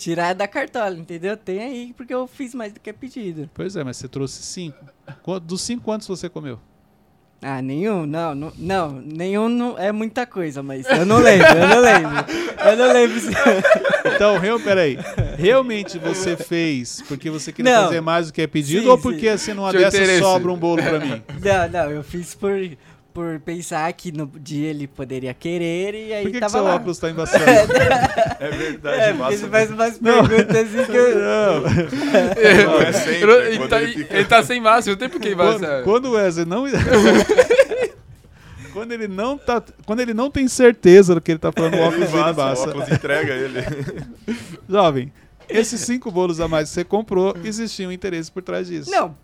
[0.00, 1.36] tirar da cartola, entendeu?
[1.36, 3.50] Tem aí, porque eu fiz mais do que é pedido.
[3.52, 4.78] Pois é, mas você trouxe cinco.
[5.42, 6.58] Dos cinco, quantos você comeu?
[7.42, 8.04] Ah, nenhum?
[8.04, 12.16] Não, não, não nenhum não, é muita coisa, mas eu não lembro, eu não lembro.
[12.66, 13.20] Eu não lembro.
[14.14, 14.98] Então, real, peraí.
[15.38, 17.84] Realmente você fez porque você queria Não.
[17.84, 19.02] fazer mais do que é pedido Sim, ou sim.
[19.02, 21.22] porque assim numa dessas sobra um bolo pra mim?
[21.42, 22.52] Não, não, eu fiz por,
[23.12, 26.62] por pensar que no dia ele poderia querer e aí Por que, que tava seu
[26.62, 26.76] lá.
[26.76, 27.44] óculos tá embaçando?
[28.40, 29.34] É verdade, É, massa.
[29.34, 30.26] ele faz umas Não.
[30.26, 31.18] perguntas assim que eu...
[31.18, 31.60] Não.
[31.60, 35.20] Não, é sempre, Ele, ele tá, ele fica- ele tá sem máscara, não tem por
[35.20, 35.82] que Quando, máscara.
[35.82, 36.64] quando o Wesley não.
[38.72, 39.62] quando ele não tá.
[39.84, 42.28] Quando ele não tem certeza do que ele tá falando, o Ele óculos dele vaza,
[42.28, 42.68] o embaça.
[42.70, 43.60] óculos entrega ele.
[44.68, 45.12] Jovem,
[45.48, 48.90] esses cinco bolos a mais que você comprou, existia um interesse por trás disso.
[48.90, 49.14] Não,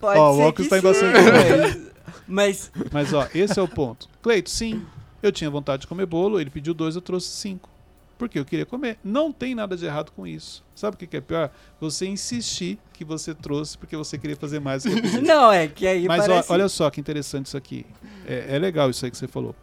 [0.00, 1.91] pode Ó, o ser óculos que tá embaçando.
[2.26, 2.70] Mas...
[2.90, 4.08] mas ó, esse é o ponto.
[4.20, 4.84] Cleito, sim,
[5.22, 7.70] eu tinha vontade de comer bolo, ele pediu dois, eu trouxe cinco.
[8.18, 8.98] Porque eu queria comer.
[9.02, 10.62] Não tem nada de errado com isso.
[10.76, 11.50] Sabe o que que é pior?
[11.80, 14.84] Você insistir que você trouxe porque você queria fazer mais.
[15.20, 16.52] Não, é que aí Mas ó, parece...
[16.52, 17.84] olha só que interessante isso aqui.
[18.24, 19.56] É, é legal isso aí que você falou.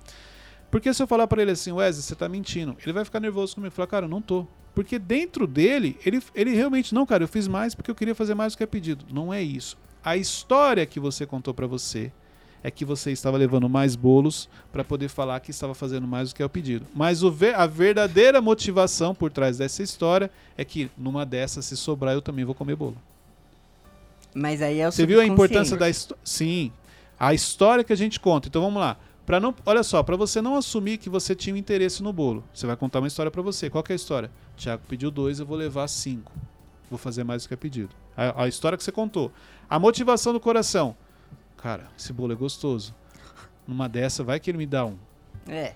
[0.69, 3.55] Porque se eu falar pra ele assim, Wesley, você tá mentindo, ele vai ficar nervoso
[3.55, 3.73] comigo.
[3.73, 4.45] Falar, cara, eu não tô.
[4.75, 8.35] Porque dentro dele, ele, ele realmente, não, cara, eu fiz mais porque eu queria fazer
[8.35, 9.05] mais do que é pedido.
[9.11, 9.77] Não é isso.
[10.03, 12.11] A história que você contou pra você
[12.63, 16.35] é que você estava levando mais bolos pra poder falar que estava fazendo mais do
[16.35, 16.85] que é o pedido.
[16.93, 21.77] Mas o ver- a verdadeira motivação por trás dessa história é que numa dessas, se
[21.77, 22.97] sobrar, eu também vou comer bolo.
[24.33, 26.21] Mas aí é o Você viu a importância da história?
[26.23, 26.71] Sim.
[27.19, 28.47] A história que a gente conta.
[28.47, 28.97] Então vamos lá.
[29.25, 32.43] Para não, olha só, para você não assumir que você tinha um interesse no bolo,
[32.53, 33.69] você vai contar uma história para você.
[33.69, 34.31] Qual que é a história?
[34.57, 36.31] Tiago pediu dois, eu vou levar cinco.
[36.89, 37.89] Vou fazer mais do que é pedido.
[38.17, 39.31] A, a história que você contou.
[39.69, 40.95] A motivação do coração.
[41.61, 42.95] Cara, esse bolo é gostoso.
[43.67, 44.97] Numa dessa, vai que ele me dá um.
[45.47, 45.73] É.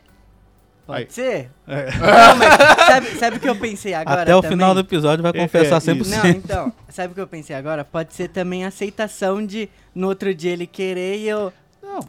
[0.85, 1.07] Pode Aí.
[1.09, 1.49] ser?
[1.65, 1.85] É.
[1.97, 4.57] Não, mas sabe, sabe o que eu pensei agora Até o também?
[4.57, 6.01] final do episódio vai É, confessar é, 100%.
[6.01, 6.09] isso.
[6.17, 7.85] Não, então, sabe o que eu pensei agora?
[7.85, 11.53] Pode ser também a aceitação de no outro dia ele querer e eu.
[11.81, 12.01] Não.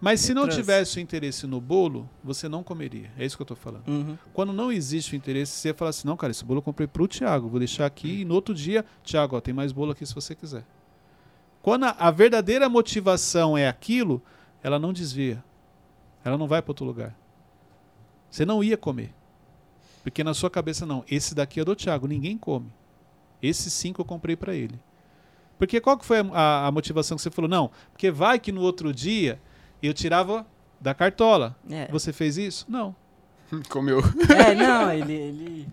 [0.00, 0.58] Mas se não Trouxe.
[0.60, 3.10] tivesse o interesse no bolo, você não comeria.
[3.16, 3.86] É isso que eu tô falando.
[3.88, 4.18] Uhum.
[4.34, 7.06] Quando não existe o interesse, você fala assim: não, cara, esse bolo eu comprei pro
[7.08, 10.14] Thiago, vou deixar aqui e no outro dia, Thiago, ó, tem mais bolo aqui se
[10.14, 10.64] você quiser.
[11.64, 14.20] Quando a, a verdadeira motivação é aquilo,
[14.62, 15.42] ela não desvia.
[16.22, 17.16] Ela não vai para outro lugar.
[18.30, 19.14] Você não ia comer.
[20.02, 21.02] Porque na sua cabeça, não.
[21.10, 22.70] Esse daqui é do Thiago, ninguém come.
[23.42, 24.78] Esse cinco eu comprei para ele.
[25.58, 27.48] Porque qual que foi a, a- a motivação que você falou?
[27.48, 29.40] Não, porque vai que no outro dia
[29.82, 30.46] eu tirava
[30.78, 31.56] da cartola.
[31.70, 31.88] É.
[31.90, 32.66] Você fez isso?
[32.68, 32.94] Não.
[33.70, 34.00] Comeu.
[34.36, 35.12] É, não, ele.
[35.14, 35.68] Ele,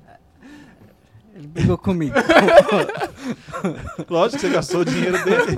[1.33, 2.13] ele brigou comigo.
[4.09, 5.57] Lógico que você gastou o dinheiro dele.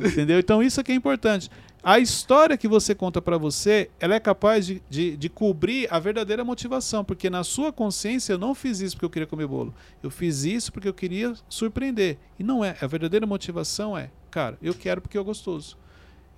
[0.08, 0.38] Entendeu?
[0.38, 1.50] Então isso aqui é importante.
[1.82, 5.98] A história que você conta pra você, ela é capaz de, de, de cobrir a
[5.98, 9.74] verdadeira motivação, porque na sua consciência eu não fiz isso porque eu queria comer bolo.
[10.02, 12.16] Eu fiz isso porque eu queria surpreender.
[12.38, 12.74] E não é.
[12.80, 15.76] A verdadeira motivação é, cara, eu quero porque é gostoso.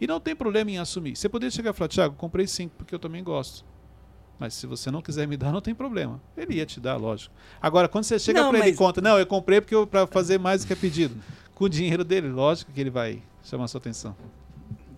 [0.00, 1.14] E não tem problema em assumir.
[1.16, 3.64] Você poderia chegar e falar, Thiago, comprei cinco porque eu também gosto.
[4.38, 6.20] Mas se você não quiser me dar, não tem problema.
[6.36, 7.34] Ele ia te dar, lógico.
[7.60, 9.86] Agora, quando você chega Não, pra ele e mas- conta, não, eu comprei porque eu,
[9.86, 11.16] pra fazer mais do que é pedido.
[11.54, 14.14] Com o dinheiro dele, lógico que ele vai chamar sua atenção.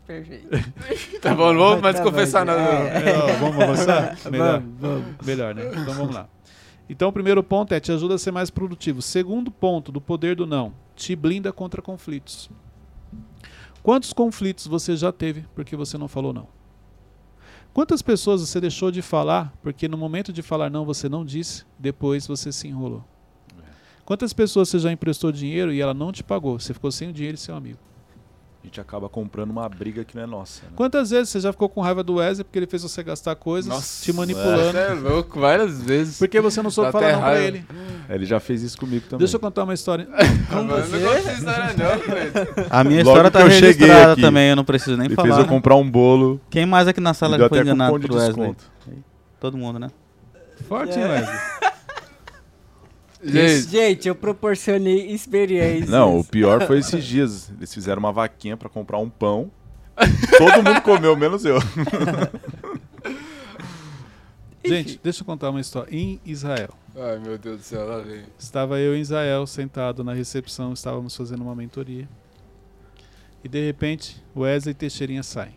[0.07, 0.49] Perfeito.
[1.21, 2.61] Tá bom, não vou mais Tá confessar nada.
[2.61, 3.17] é.
[3.19, 4.17] Ó, vamos avançar?
[4.31, 4.61] Melhor.
[4.61, 5.27] Vamos, vamos.
[5.27, 5.63] Melhor, né?
[5.73, 6.29] Então vamos lá.
[6.91, 9.03] Então o primeiro ponto é te ajuda a ser mais produtivo.
[9.03, 12.49] Segundo ponto do poder do não, te blinda contra conflitos.
[13.83, 16.49] Quantos conflitos você já teve porque você não falou não?
[17.79, 21.65] Quantas pessoas você deixou de falar porque no momento de falar não você não disse,
[21.79, 23.05] depois você se enrolou?
[24.05, 26.59] Quantas pessoas você já emprestou dinheiro e ela não te pagou?
[26.59, 27.79] Você ficou sem o dinheiro e seu amigo.
[28.63, 30.63] A gente acaba comprando uma briga que não é nossa.
[30.65, 30.73] né?
[30.75, 33.73] Quantas vezes você já ficou com raiva do Wesley porque ele fez você gastar coisas,
[33.73, 34.73] Nossa, te manipulando?
[34.73, 36.19] Você é louco, várias vezes.
[36.19, 37.65] Porque você não soube falar não pra ele.
[38.11, 39.21] Ele já fez isso comigo também.
[39.21, 40.09] Deixa eu contar uma história.
[40.49, 40.55] Você?
[40.55, 42.33] Não gosto dessa história não, velho.
[42.69, 45.29] A minha Logo história tá eu registrada aqui, também, eu não preciso nem Ele falar.
[45.29, 46.41] fez eu comprar um bolo.
[46.51, 48.35] Quem mais aqui na sala foi até enganado de por Wesley?
[48.35, 48.65] desconto.
[49.39, 49.89] Todo mundo, né?
[50.69, 51.39] Forte, hein, Wesley?
[53.23, 55.91] Gente, Gente, eu proporcionei experiências.
[55.91, 57.51] Não, o pior foi esses dias.
[57.57, 59.51] Eles fizeram uma vaquinha pra comprar um pão.
[60.39, 61.59] Todo mundo comeu, menos eu.
[64.65, 65.89] Gente, deixa eu contar uma história.
[65.95, 66.71] Em Israel.
[66.95, 68.25] ai meu Deus do céu, lá vem.
[68.39, 72.09] Estava eu em Israel, sentado na recepção, estávamos fazendo uma mentoria.
[73.43, 75.57] E de repente, o Wesley e Teixeirinha saem.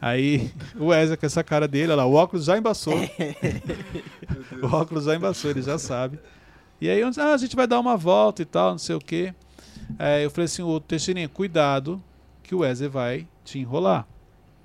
[0.00, 2.94] Aí, o Wesley com essa cara dele, olha lá, o óculos já embaçou.
[4.62, 6.18] o óculos já embaçou, ele já sabe.
[6.80, 9.34] E aí, ah, a gente vai dar uma volta e tal, não sei o quê.
[9.98, 12.02] É, eu falei assim, ô Teixeirinha, cuidado
[12.42, 14.06] que o Wesley vai te enrolar.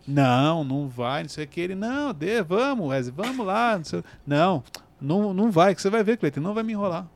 [0.07, 1.61] Não, não vai, não sei o que.
[1.61, 3.77] Ele, não, dê, vamos, Wesley, vamos lá.
[3.77, 4.63] Não, sei, não,
[4.99, 7.07] não, não vai, que você vai ver, Cleiton, não vai me enrolar.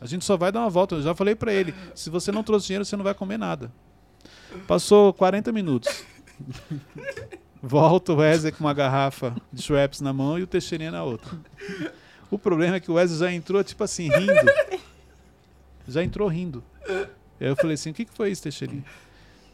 [0.00, 0.94] A gente só vai dar uma volta.
[0.96, 3.72] Eu já falei pra ele, se você não trouxe dinheiro, você não vai comer nada.
[4.66, 6.04] Passou 40 minutos.
[7.62, 11.30] Volta o Wesley com uma garrafa de Schweppes na mão e o Teixeirinha na outra.
[12.34, 14.32] O problema é que o Wesley já entrou, tipo assim, rindo.
[15.86, 16.64] Já entrou rindo.
[16.88, 18.84] Aí eu falei assim, o que, que foi isso, Teixeirinha?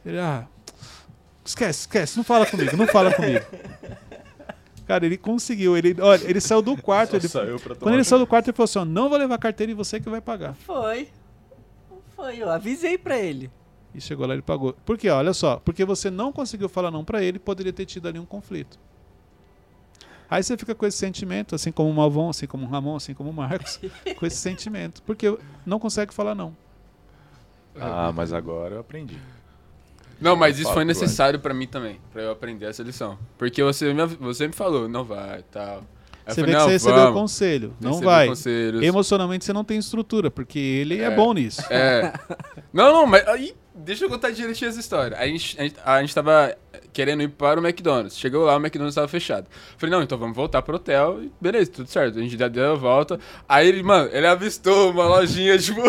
[0.04, 0.46] Ele, ah,
[1.44, 3.44] esquece, esquece, não fala comigo, não fala comigo.
[4.86, 8.20] Cara, ele conseguiu, ele, olha, ele saiu do quarto, ele, Saiu pra quando ele saiu
[8.20, 10.54] do quarto, ele falou assim, ó, não vou levar carteira e você que vai pagar.
[10.54, 11.08] Foi.
[12.16, 13.50] Foi, eu avisei pra ele.
[13.94, 14.72] E chegou lá e ele pagou.
[14.86, 15.10] Por quê?
[15.10, 18.24] Olha só, porque você não conseguiu falar não pra ele, poderia ter tido ali um
[18.24, 18.78] conflito.
[20.30, 23.12] Aí você fica com esse sentimento, assim como o Malvão, assim como o Ramon, assim
[23.14, 23.80] como o Marcos,
[24.16, 26.54] com esse sentimento, porque não consegue falar não.
[27.78, 29.18] Ah, mas agora eu aprendi.
[30.20, 33.18] Não, mas isso foi necessário pra mim também, pra eu aprender essa lição.
[33.38, 35.82] Porque você me, você me falou, não vai, tal.
[36.26, 38.28] Aí você falei, vê que você recebeu o vamos, conselho, não recebi vai.
[38.28, 38.82] conselhos.
[38.82, 41.10] Emocionalmente você não tem estrutura, porque ele é, É.
[41.10, 41.62] bom nisso.
[41.70, 42.12] É.
[42.72, 45.16] Não, não, mas aí, deixa eu contar direitinho essa história.
[45.16, 46.56] A gente, a, gente, a gente tava
[46.92, 48.18] querendo ir para o McDonald's.
[48.18, 49.46] Chegou lá, o McDonald's tava fechado.
[49.76, 51.22] Falei, não, então vamos voltar pro hotel.
[51.22, 52.18] E beleza, tudo certo.
[52.18, 53.18] A gente já deu a volta.
[53.48, 55.80] Aí ele, mano, ele avistou uma lojinha, tipo,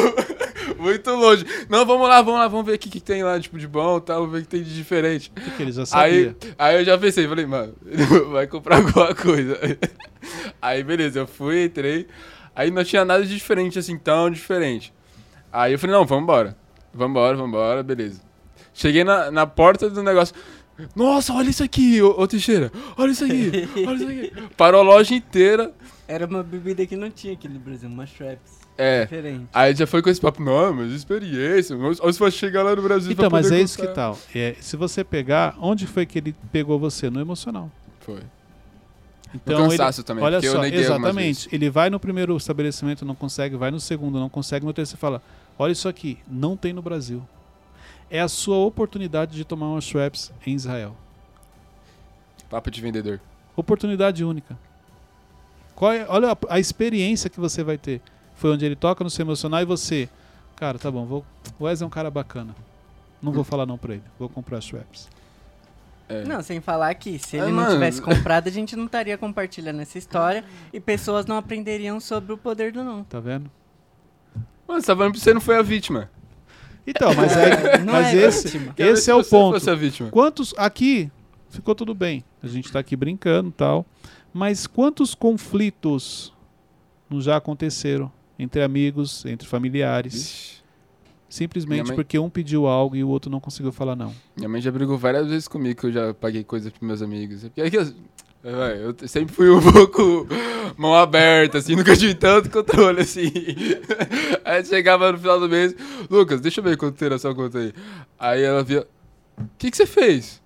[0.78, 1.46] muito longe.
[1.70, 3.98] Não, vamos lá, vamos lá, vamos ver o que, que tem lá, tipo, de bom
[3.98, 5.32] e tal, vamos ver o que tem de diferente.
[5.32, 7.74] Porque ele já Aí, aí eu já pensei, falei, mano,
[8.32, 9.60] vai comprar alguma coisa.
[10.62, 12.08] Aí beleza, eu fui, entrei.
[12.56, 14.94] Aí não tinha nada de diferente, assim, tão diferente.
[15.52, 16.56] Aí eu falei, não, vambora.
[16.94, 18.22] Vambora, vambora, beleza.
[18.74, 20.36] Cheguei na, na porta do negócio.
[20.96, 22.72] Nossa, olha isso aqui, ô, ô Teixeira.
[22.98, 23.52] Olha isso aqui,
[23.88, 24.56] olha isso aqui.
[24.58, 25.72] Parou a loja inteira.
[26.08, 28.60] Era uma bebida que não tinha aqui no Brasil, uma Schweppes.
[28.78, 29.04] É.
[29.04, 29.48] Diferente.
[29.54, 31.78] Aí já foi com esse papo, não, mas experiência.
[31.78, 34.18] Ou se você chegar lá no Brasil Então, pra mas poder é isso que tal.
[34.34, 37.10] É, se você pegar, onde foi que ele pegou você?
[37.10, 37.70] No emocional.
[38.00, 38.22] Foi.
[39.34, 41.48] Então, no ele- cansaço também, Olha porque eu só, exatamente.
[41.52, 45.22] Ele vai no primeiro estabelecimento, não consegue, vai no segundo, não consegue, no terceiro fala:
[45.58, 47.22] Olha isso aqui, não tem no Brasil.
[48.10, 50.96] É a sua oportunidade de tomar uma Schweppes em Israel.
[52.50, 53.22] Papo de vendedor.
[53.56, 54.58] Oportunidade única.
[55.76, 58.02] Qual é- olha a, a experiência que você vai ter.
[58.36, 60.10] Foi onde ele toca no seu emocional e você,
[60.56, 61.26] cara, tá bom, vou,
[61.60, 62.56] o Wesley é um cara bacana.
[63.22, 64.04] Não vou falar não pra ele.
[64.18, 65.08] Vou comprar a Schweppes.
[66.10, 66.24] É.
[66.26, 67.74] Não, sem falar que se Ah, ele não mano.
[67.76, 72.38] tivesse comprado, a gente não estaria compartilhando essa história e pessoas não aprenderiam sobre o
[72.38, 73.04] poder do não.
[73.04, 73.50] Tá vendo?
[74.72, 76.10] Mano, você tá falando que você não foi a vítima.
[76.88, 78.74] Então, mas, é, Não mas é esse, vítima.
[78.74, 79.54] Quero ver esse se é o você ponto.
[79.54, 80.10] fosse a vítima.
[80.10, 80.54] Quantos.
[80.58, 81.12] Aqui
[81.50, 82.24] ficou tudo bem.
[82.42, 83.86] A gente tá aqui brincando e tal.
[84.34, 86.34] Mas quantos conflitos
[87.10, 90.14] não já aconteceram entre amigos, entre familiares?
[90.16, 90.62] Ixi,
[91.30, 94.14] Simplesmente Minha mãe- porque um pediu algo e o outro não conseguiu falar não.
[94.36, 97.42] minha mãe já brigou várias vezes comigo que eu já paguei coisa pros meus amigos.
[97.44, 97.94] Porque é que eu,
[98.44, 100.28] eu sempre fui um pouco
[100.78, 103.32] mão aberta, assim, nunca tive tanto controle, assim.
[104.44, 105.76] Aí chegava no final do mês,
[106.10, 107.74] Lucas, deixa eu ver quanto na sua conta aí.
[108.18, 108.88] Aí ela via,
[109.38, 110.42] o que, que você fez?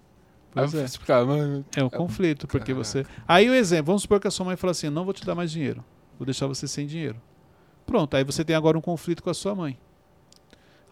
[0.52, 0.86] Pois aí eu é.
[0.86, 3.06] explicava, mano, É um conflito, porque você.
[3.28, 5.36] Aí o exemplo, vamos supor que a sua mãe fala assim: não vou te dar
[5.36, 5.84] mais dinheiro,
[6.18, 7.22] vou deixar você sem dinheiro.
[7.86, 9.78] Pronto, aí você tem agora um conflito com a sua mãe.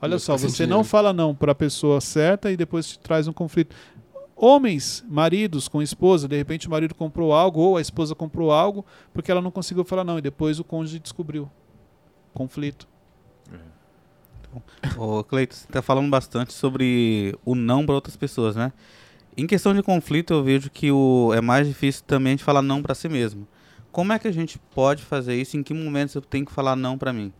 [0.01, 3.25] Olha só, sem você não fala não para a pessoa certa e depois te traz
[3.25, 3.73] um conflito.
[4.35, 8.85] Homens, maridos com esposa, de repente o marido comprou algo ou a esposa comprou algo
[9.13, 11.49] porque ela não conseguiu falar não e depois o cônjuge descobriu.
[12.33, 12.87] Conflito.
[14.97, 18.71] Ô, Cleiton, você tá falando bastante sobre o não para outras pessoas, né?
[19.35, 22.83] Em questão de conflito, eu vejo que o, é mais difícil também de falar não
[22.83, 23.47] para si mesmo.
[23.91, 25.57] Como é que a gente pode fazer isso?
[25.57, 27.31] Em que momentos eu tenho que falar não para mim?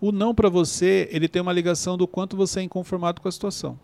[0.00, 3.32] O não para você, ele tem uma ligação do quanto você é inconformado com a
[3.32, 3.78] situação.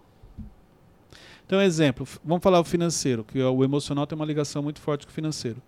[1.46, 5.12] Então, exemplo, vamos falar o financeiro, que o emocional tem uma ligação muito forte com
[5.12, 5.62] o financeiro.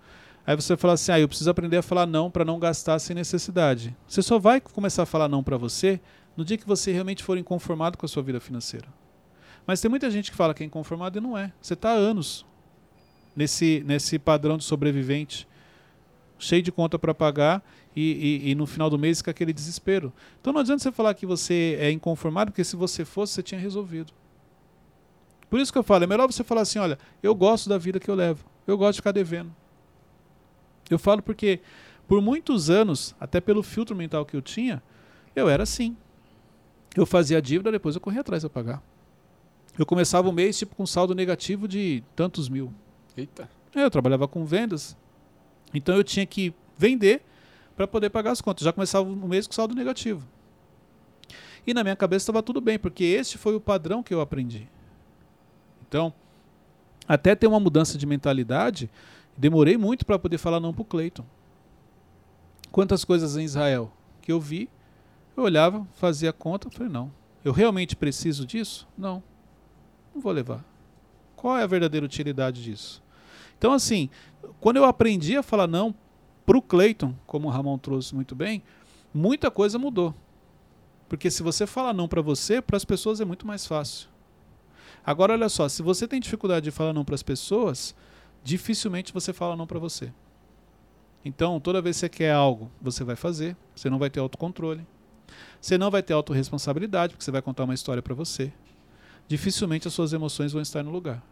[0.46, 3.14] Aí você fala assim: "Ah, eu preciso aprender a falar não para não gastar sem
[3.14, 3.94] necessidade".
[4.06, 6.00] Você só vai começar a falar não para você
[6.36, 8.88] no dia que você realmente for inconformado com a sua vida financeira.
[9.66, 11.52] Mas tem muita gente que fala que é inconformado e não é.
[11.60, 12.44] Você está há anos
[13.36, 15.46] nesse nesse padrão de sobrevivente,
[16.38, 17.62] cheio de conta para pagar
[17.94, 20.12] e, e- e no final do mês fica aquele desespero.
[20.40, 23.60] Então não adianta você falar que você é inconformado, porque se você fosse, você tinha
[23.60, 24.12] resolvido.
[25.48, 27.98] Por isso que eu falo, é melhor você falar assim, olha, eu gosto da vida
[27.98, 28.44] que eu levo.
[28.66, 29.54] Eu gosto de ficar devendo.
[30.90, 31.60] Eu falo porque
[32.06, 34.82] por muitos anos, até pelo filtro mental que eu tinha,
[35.34, 35.96] eu era assim.
[36.96, 38.82] Eu fazia a dívida, depois eu corria atrás para pagar.
[39.78, 42.72] Eu começava o mês tipo com saldo negativo de tantos mil.
[43.16, 43.48] eita.
[43.74, 44.96] É, Eu trabalhava com vendas.
[45.72, 47.22] Então eu tinha que vender
[47.76, 48.64] para poder pagar as contas.
[48.64, 50.26] Já começava o mês com saldo negativo.
[51.66, 54.66] E na minha cabeça estava tudo bem, porque este foi o padrão que eu aprendi.
[55.88, 56.12] Então,
[57.06, 58.90] até ter uma mudança de mentalidade,
[59.36, 61.24] demorei muito para poder falar não para o Cleiton.
[62.70, 64.68] Quantas coisas em Israel que eu vi,
[65.36, 67.10] eu olhava, fazia conta, falei, não.
[67.42, 68.86] Eu realmente preciso disso?
[68.96, 69.22] Não.
[70.14, 70.64] Não vou levar.
[71.34, 73.02] Qual é a verdadeira utilidade disso?
[73.56, 74.10] Então, assim,
[74.60, 75.94] quando eu aprendi a falar não
[76.44, 78.62] pro Clayton, como o Ramon trouxe muito bem,
[79.14, 80.14] muita coisa mudou.
[81.08, 84.08] Porque se você fala não para você, para as pessoas é muito mais fácil.
[85.08, 87.94] Agora, olha só, se você tem dificuldade de falar não para as pessoas,
[88.44, 90.12] dificilmente você fala não para você.
[91.24, 94.86] Então, toda vez que você quer algo, você vai fazer, você não vai ter autocontrole.
[95.58, 98.52] Você não vai ter autorresponsabilidade, porque você vai contar uma história para você.
[99.26, 101.24] Dificilmente as suas emoções vão estar no lugar.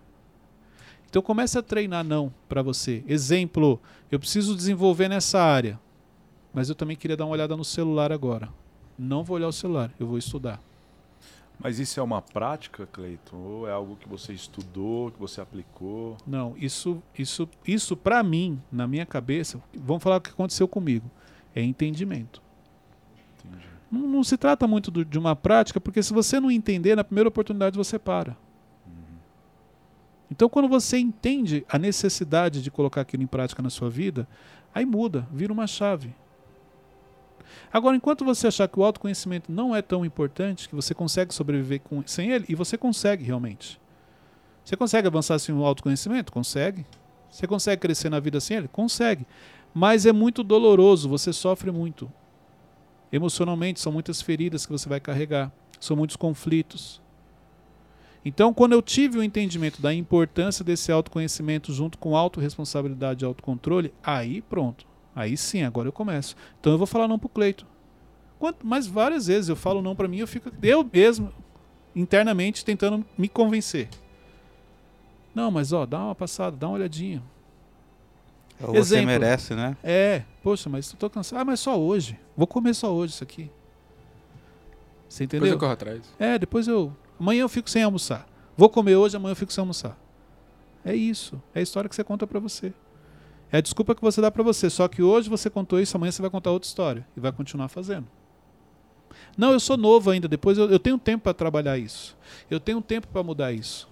[1.10, 3.04] Então comece a treinar não para você.
[3.06, 3.78] Exemplo,
[4.10, 5.78] eu preciso desenvolver nessa área,
[6.50, 8.48] mas eu também queria dar uma olhada no celular agora.
[8.98, 10.65] Não vou olhar o celular, eu vou estudar.
[11.58, 13.36] Mas isso é uma prática, Cleiton?
[13.36, 16.16] Ou é algo que você estudou, que você aplicou?
[16.26, 21.10] Não, isso, isso, isso para mim, na minha cabeça, vamos falar o que aconteceu comigo,
[21.54, 22.42] é entendimento.
[23.44, 23.64] Entendi.
[23.90, 27.02] Não, não se trata muito do- de uma prática, porque se você não entender, na
[27.04, 28.36] primeira oportunidade você para.
[30.30, 34.26] Então, quando você entende a necessidade de colocar aquilo em prática na sua vida,
[34.74, 36.12] aí muda, vira uma chave.
[37.72, 41.80] Agora, enquanto você achar que o autoconhecimento não é tão importante, que você consegue sobreviver
[41.80, 43.80] com, sem ele, e você consegue realmente.
[44.64, 46.32] Você consegue avançar sem o autoconhecimento?
[46.32, 46.84] Consegue.
[47.30, 48.68] Você consegue crescer na vida sem ele?
[48.68, 49.26] Consegue.
[49.72, 52.10] Mas é muito doloroso, você sofre muito.
[53.12, 57.00] Emocionalmente, são muitas feridas que você vai carregar, são muitos conflitos.
[58.24, 63.94] Então, quando eu tive o entendimento da importância desse autoconhecimento junto com autorresponsabilidade e autocontrole,
[64.02, 64.84] aí pronto.
[65.16, 66.36] Aí sim, agora eu começo.
[66.60, 67.66] Então eu vou falar não pro Cleito.
[68.38, 71.32] Quanto, mas várias vezes eu falo não para mim, eu fico eu mesmo
[71.94, 73.88] internamente tentando me convencer.
[75.34, 77.22] Não, mas ó, dá uma passada, dá uma olhadinha.
[78.60, 79.06] Ou você Exemplo.
[79.06, 79.74] merece, né?
[79.82, 81.40] É, poxa, mas eu tô cansado.
[81.40, 82.18] Ah, mas só hoje.
[82.36, 83.50] Vou comer só hoje isso aqui.
[85.08, 85.54] Você Depois entendeu?
[85.54, 86.02] eu corro atrás.
[86.18, 86.94] É, depois eu.
[87.18, 88.26] Amanhã eu fico sem almoçar.
[88.56, 89.96] Vou comer hoje, amanhã eu fico sem almoçar.
[90.84, 91.40] É isso.
[91.54, 92.72] É a história que você conta pra você.
[93.50, 94.68] É a desculpa que você dá pra você.
[94.68, 97.06] Só que hoje você contou isso, amanhã você vai contar outra história.
[97.16, 98.06] E vai continuar fazendo.
[99.36, 102.16] Não, eu sou novo ainda, depois eu, eu tenho tempo para trabalhar isso.
[102.50, 103.88] Eu tenho tempo para mudar isso.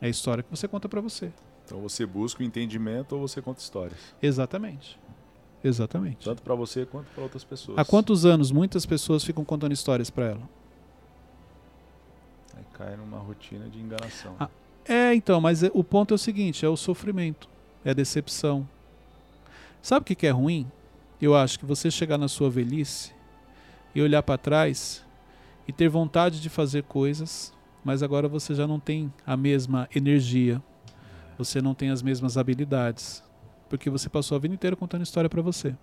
[0.00, 1.32] É a história que você conta para você.
[1.64, 3.98] Então você busca o entendimento ou você conta histórias.
[4.22, 4.98] Exatamente.
[5.64, 6.24] Exatamente.
[6.24, 7.78] Tanto para você quanto para outras pessoas.
[7.78, 10.42] Há quantos anos muitas pessoas ficam contando histórias para ela?
[12.56, 14.36] Aí cai numa rotina de enganação.
[14.38, 14.48] Ah,
[14.88, 17.48] É, então, mas é- o ponto é o seguinte: é o sofrimento,
[17.86, 18.68] é a decepção.
[19.80, 20.66] Sabe o que, é ruim?
[21.22, 23.14] Eu acho que você chegar na sua velhice
[23.94, 25.06] e olhar para trás
[25.68, 30.60] e ter vontade de fazer coisas, mas agora você já não tem a mesma energia,
[31.38, 33.22] você não tem as mesmas habilidades,
[33.68, 35.76] porque você passou a vida inteira contando história para você.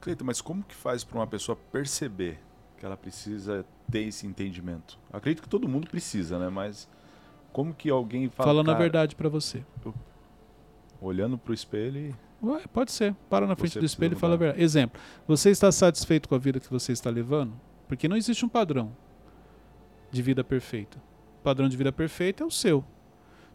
[0.00, 2.38] Cleiton, mas como que faz para uma pessoa perceber
[2.78, 4.96] que ela precisa ter esse entendimento?
[5.12, 6.48] Acredito que todo mundo precisa, né?
[6.48, 6.88] Mas
[7.52, 9.64] como que alguém fala, Falando a "Cara, verdade para você.
[11.04, 13.14] Olhando pro espelho e Ué, pode ser.
[13.30, 14.62] Para na frente Você do espelho e fala a verdade.
[14.62, 17.54] Exemplo, você está satisfeito com a vida que você está levando?
[17.88, 18.94] Porque não existe um padrão
[20.10, 20.98] de vida perfeita.
[21.40, 22.84] O padrão de vida perfeita é o seu.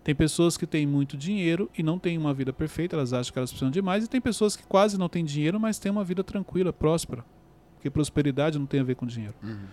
[0.03, 3.37] Tem pessoas que têm muito dinheiro e não têm uma vida perfeita, elas acham que
[3.37, 6.03] elas precisam de mais, e tem pessoas que quase não têm dinheiro, mas têm uma
[6.03, 7.23] vida tranquila, próspera.
[7.75, 9.35] Porque prosperidade não tem a ver com dinheiro.
[9.43, 9.65] Uhum.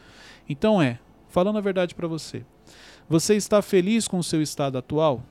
[0.48, 2.44] Então é, falando a verdade para você,
[3.08, 5.22] você está feliz com o seu estado atual?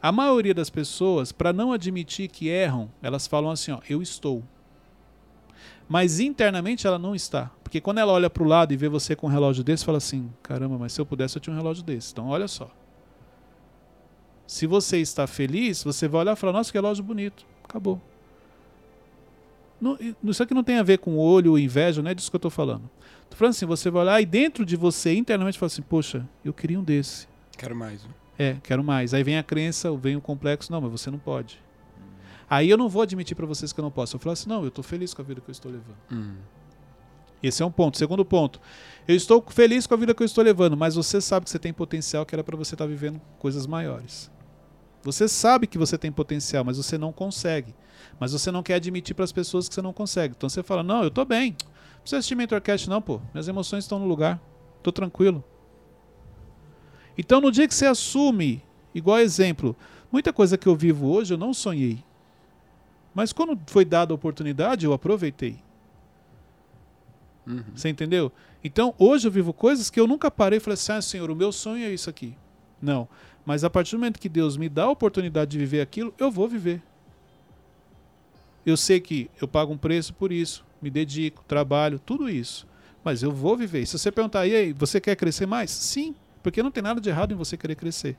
[0.00, 4.44] A maioria das pessoas, para não admitir que erram, elas falam assim, ó, eu estou.
[5.88, 7.50] Mas internamente ela não está.
[7.64, 9.98] Porque quando ela olha para o lado e vê você com um relógio desse, fala
[9.98, 12.12] assim: caramba, mas se eu pudesse eu tinha um relógio desse.
[12.12, 12.70] Então olha só.
[14.46, 17.46] Se você está feliz, você vai olhar e falar: nossa, que relógio bonito.
[17.64, 18.00] Acabou.
[19.80, 22.38] Não, isso aqui não tem a ver com olho inveja, não é disso que eu
[22.38, 22.88] estou falando.
[23.30, 26.52] Tô falando assim: você vai olhar e dentro de você, internamente, fala assim: poxa, eu
[26.52, 27.26] queria um desse.
[27.56, 28.04] Quero mais.
[28.04, 28.10] né?
[28.38, 29.12] É, quero mais.
[29.12, 31.60] Aí vem a crença, vem o complexo, não, mas você não pode.
[32.48, 34.16] Aí eu não vou admitir para vocês que eu não posso.
[34.16, 35.96] Eu falo assim: não, eu estou feliz com a vida que eu estou levando.
[36.10, 36.36] Uhum.
[37.42, 37.98] Esse é um ponto.
[37.98, 38.60] Segundo ponto,
[39.06, 41.58] eu estou feliz com a vida que eu estou levando, mas você sabe que você
[41.58, 44.30] tem potencial que era para você estar vivendo coisas maiores.
[45.02, 47.74] Você sabe que você tem potencial, mas você não consegue.
[48.18, 50.34] Mas você não quer admitir para as pessoas que você não consegue.
[50.36, 51.50] Então você fala: não, eu estou bem.
[51.50, 53.20] Não precisa assistir Mentorcast, não, pô.
[53.32, 54.40] Minhas emoções estão no lugar.
[54.78, 55.44] Estou tranquilo.
[57.18, 58.62] Então no dia que você assume,
[58.94, 59.76] igual exemplo,
[60.10, 62.02] muita coisa que eu vivo hoje eu não sonhei.
[63.12, 65.58] Mas quando foi dada a oportunidade, eu aproveitei.
[67.44, 67.64] Uhum.
[67.74, 68.30] Você entendeu?
[68.62, 71.34] Então, hoje eu vivo coisas que eu nunca parei e falei assim: ah, Senhor, o
[71.34, 72.36] meu sonho é isso aqui.
[72.80, 73.08] Não.
[73.44, 76.30] Mas a partir do momento que Deus me dá a oportunidade de viver aquilo, eu
[76.30, 76.82] vou viver.
[78.66, 82.66] Eu sei que eu pago um preço por isso, me dedico, trabalho, tudo isso.
[83.02, 83.80] Mas eu vou viver.
[83.80, 85.70] E se você perguntar, e aí, você quer crescer mais?
[85.70, 88.16] Sim, porque não tem nada de errado em você querer crescer.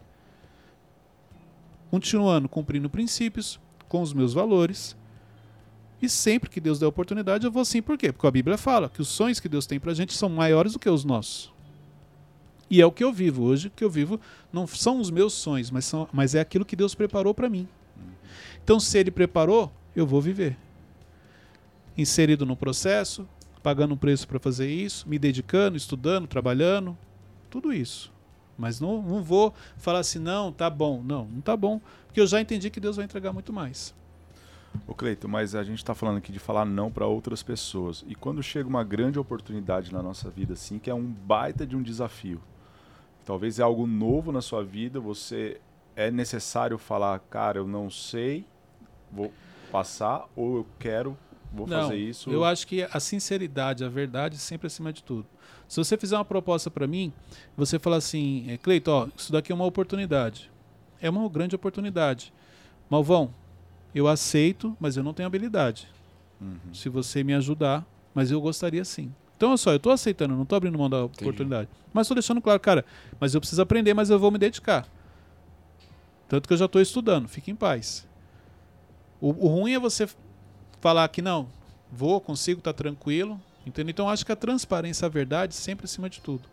[1.90, 4.96] Continuando cumprindo princípios, com os meus valores,
[6.02, 7.82] e sempre que Deus der oportunidade, eu vou sim.
[7.82, 8.12] Por quê?
[8.12, 10.80] Porque a Bíblia fala que os sonhos que Deus tem pra gente são maiores do
[10.80, 11.52] que os nossos.
[12.70, 14.20] E é o que eu vivo hoje, o que eu vivo
[14.54, 17.68] não são os meus sonhos, mas, são, mas é aquilo que Deus preparou para mim.
[18.64, 20.56] Então, se Ele preparou, eu vou viver.
[21.98, 23.28] Inserido no processo,
[23.64, 26.96] pagando um preço para fazer isso, me dedicando, estudando, trabalhando,
[27.50, 28.12] tudo isso.
[28.58, 31.02] Mas não, não vou falar assim, não, tá bom.
[31.04, 33.94] Não, não tá bom, porque eu já entendi que Deus vai entregar muito mais.
[34.88, 38.04] Ô Cleito, mas a gente está falando aqui de falar não para outras pessoas.
[38.08, 41.76] E quando chega uma grande oportunidade na nossa vida, assim, que é um baita de
[41.76, 42.42] um desafio,
[43.26, 45.60] talvez é algo novo na sua vida, você
[45.96, 48.46] é necessário falar, cara, eu não sei,
[49.12, 49.32] vou
[49.72, 51.18] passar, ou eu quero,
[51.52, 52.30] vou Não, fazer isso.
[52.30, 55.26] Eu acho que a sinceridade, a verdade, sempre acima de tudo.
[55.68, 57.14] Se você fizer uma proposta para mim,
[57.56, 60.52] você falar assim, é, Cleito, ó, isso daqui é uma oportunidade.
[61.02, 62.34] É uma grande oportunidade.
[62.90, 63.34] Malvão,
[63.94, 65.88] eu aceito, mas eu não tenho habilidade.
[66.42, 66.74] Uhum.
[66.74, 69.14] Se você me ajudar, mas eu gostaria sim.
[69.38, 71.70] Então, olha só, eu estou aceitando, não estou abrindo mão da oportunidade.
[71.94, 72.84] Mas estou deixando claro, cara,
[73.20, 74.88] mas eu preciso aprender, mas eu vou me dedicar.
[76.28, 78.08] Tanto que eu já estou estudando, fique em paz.
[79.22, 80.08] O, o ruim é você
[80.82, 81.48] falar que não,
[81.92, 83.40] vou, consigo, tá tranquilo.
[83.66, 83.92] Entendeu?
[83.92, 86.44] Então acho que a transparência, a verdade, sempre acima de tudo.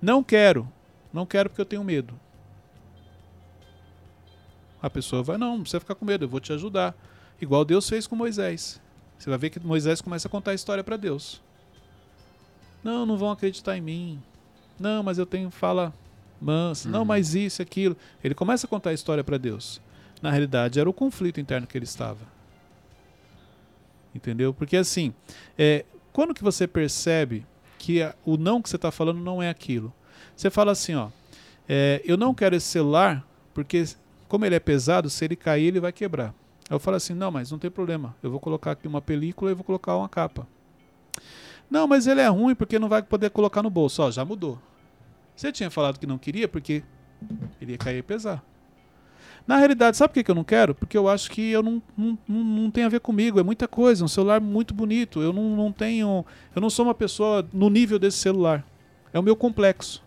[0.00, 0.68] Não quero.
[1.12, 2.14] Não quero porque eu tenho medo.
[4.80, 6.94] A pessoa vai, não, não precisa ficar com medo, eu vou te ajudar.
[7.40, 8.80] Igual Deus fez com Moisés.
[9.18, 11.40] Você vai ver que Moisés começa a contar a história para Deus.
[12.84, 14.22] Não, não vão acreditar em mim.
[14.78, 15.92] Não, mas eu tenho fala
[16.40, 16.88] mansa.
[16.88, 17.04] Não, Uhum.
[17.06, 17.96] mas isso, aquilo.
[18.22, 19.80] Ele começa a contar a história para Deus.
[20.22, 22.18] Na realidade, era o conflito interno que ele estava.
[24.14, 24.52] Entendeu?
[24.54, 25.12] Porque assim,
[25.56, 27.46] é, quando que você percebe
[27.78, 29.92] que a- o não que você está falando não é aquilo?
[30.34, 31.08] Você fala assim, ó,
[31.68, 33.84] é, eu não quero esse celular porque
[34.28, 36.34] como ele é pesado, se ele cair ele vai quebrar.
[36.70, 38.14] Eu falo assim, não, mas não tem problema.
[38.22, 40.46] Eu vou colocar aqui uma película e vou colocar uma capa.
[41.70, 44.02] Não, mas ele é ruim porque não vai poder colocar no bolso.
[44.02, 44.58] Ó, já mudou.
[45.36, 46.82] Você tinha falado que não queria porque
[47.60, 48.42] ele ia cair e pesar.
[49.48, 50.74] Na realidade, sabe por que eu não quero?
[50.74, 53.40] Porque eu acho que eu não, não, não, tem a ver comigo.
[53.40, 54.04] É muita coisa.
[54.04, 55.22] Um celular muito bonito.
[55.22, 56.22] Eu não, não tenho.
[56.54, 58.62] Eu não sou uma pessoa no nível desse celular.
[59.10, 60.04] É o meu complexo.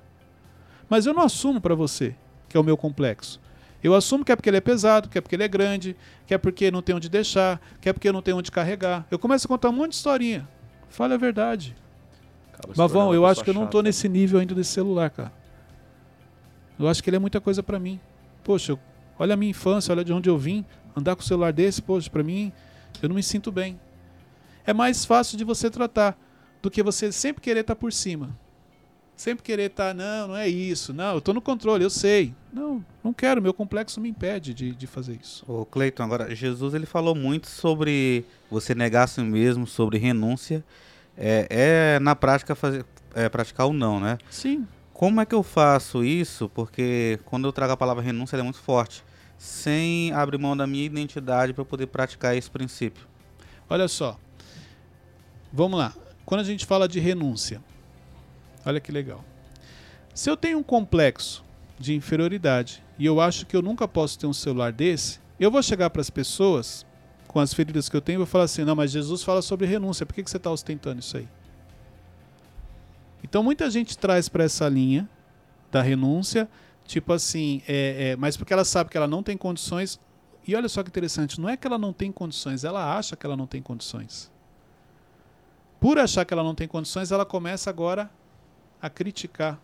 [0.88, 2.16] Mas eu não assumo pra você
[2.48, 3.42] que é o meu complexo.
[3.84, 5.96] Eu assumo que é porque ele é pesado, que é porque ele é grande,
[6.28, 9.08] que é porque não tem onde deixar, que é porque não tem onde carregar.
[9.10, 10.48] Eu começo a contar um monte de historinha.
[10.88, 11.76] Fala a verdade.
[12.76, 15.34] Mas vão, uma eu acho que eu não tô nesse nível ainda desse celular, cara.
[16.78, 18.00] Eu acho que ele é muita coisa pra mim.
[18.44, 18.80] Poxa, eu-
[19.18, 20.66] olha a minha infância, olha de onde eu vim.
[20.96, 22.52] Andar com o celular desse, poxa, pra mim,
[23.02, 23.80] eu não me sinto bem.
[24.66, 26.18] É mais fácil de você tratar
[26.62, 28.30] do que você sempre querer estar por cima.
[29.16, 30.94] Sempre querer estar, não, não é isso.
[30.94, 32.34] Não, eu tô no controle, eu sei.
[32.52, 35.46] Não, não quero, meu complexo me impede de, de fazer isso.
[35.48, 40.64] Ô Cleiton, agora, Jesus ele falou muito sobre você negar a si mesmo, sobre renúncia.
[41.16, 42.84] É, é na prática fazer,
[43.14, 44.18] é, praticar o não, né?
[44.30, 44.66] Sim,
[45.02, 46.48] Como é que eu faço isso?
[46.48, 49.04] Porque quando eu trago a palavra renúncia, ela é muito forte.
[49.36, 53.08] Sem abrir mão da minha identidade para poder praticar esse princípio.
[53.68, 54.20] Olha só.
[55.52, 55.92] Vamos lá.
[56.24, 57.64] Quando a gente fala de renúncia,
[58.64, 59.26] olha que legal.
[60.14, 61.44] Se eu tenho um complexo
[61.80, 65.64] de inferioridade e eu acho que eu nunca posso ter um celular desse, eu vou
[65.64, 66.86] chegar para as pessoas
[67.28, 69.66] com as feridas que eu tenho e vou falar assim: não, mas Jesus fala sobre
[69.66, 71.28] renúncia, por que, que você está ostentando isso aí?
[73.24, 75.10] Então muita gente traz para essa linha
[75.72, 76.50] da renúncia,
[76.86, 80.00] tipo assim, é, é, mas porque ela sabe que ela não tem condições.
[80.48, 83.26] E olha só que interessante, não é que ela não tem condições, ela acha que
[83.26, 84.32] ela não tem condições.
[85.80, 88.10] Por achar que ela não tem condições, ela começa agora
[88.82, 89.60] a criticar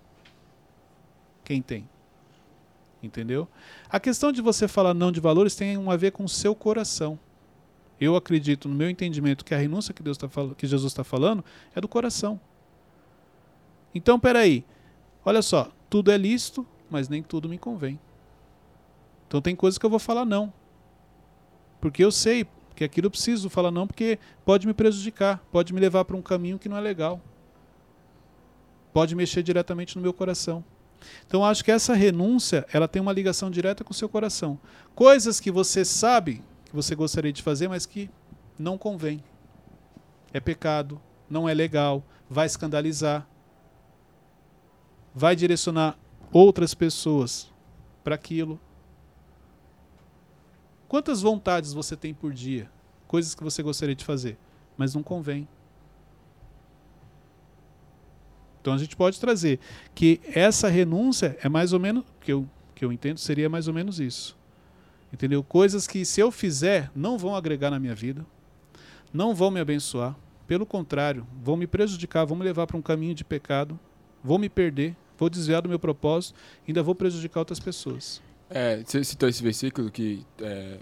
[1.44, 1.88] quem tem.
[3.02, 3.48] Entendeu?
[3.90, 6.56] A questão de você falar não de valores tem um a ver com o seu
[6.56, 7.20] coração.
[8.00, 10.28] Eu acredito, no meu entendimento, que a renúncia que, Deus tá
[10.58, 11.44] que Jesus está falando
[11.76, 12.40] é do coração.
[13.98, 14.64] Então, peraí.
[15.26, 18.00] Olha só, tudo é lícito, mas nem tudo me convém.
[19.28, 20.52] Então tem coisas que eu vou falar não.
[21.82, 25.80] Porque eu sei que aquilo eu preciso falar não, porque pode me prejudicar, pode me
[25.80, 27.20] levar para um caminho que não é legal.
[28.94, 30.64] Pode mexer diretamente no meu coração.
[31.26, 34.60] Então acho que essa renúncia, ela tem uma ligação direta com o seu coração.
[34.96, 38.10] Coisas que você sabe que você gostaria de fazer, mas que
[38.58, 39.24] não convém.
[40.34, 43.28] É pecado, não é legal, vai escandalizar,
[45.18, 45.98] vai direcionar
[46.32, 47.52] outras pessoas
[48.04, 48.60] para aquilo.
[50.88, 52.70] Quantas vontades você tem por dia?
[53.08, 54.38] Coisas que você gostaria de fazer,
[54.78, 55.48] mas não convém.
[58.62, 59.60] Então a gente pode trazer
[59.96, 63.74] que essa renúncia é mais ou menos, que eu, que eu entendo, seria mais ou
[63.74, 64.38] menos isso.
[65.12, 65.44] Entendeu?
[65.44, 68.24] Coisas que se eu fizer não vão agregar na minha vida,
[69.12, 70.16] não vão me abençoar,
[70.46, 73.80] pelo contrário, vão me prejudicar, vão me levar para um caminho de pecado,
[74.24, 76.36] vou me perder, vou desviar do meu propósito,
[76.68, 78.22] ainda vou prejudicar outras pessoas.
[78.50, 80.78] É, você citou esse versículo que é,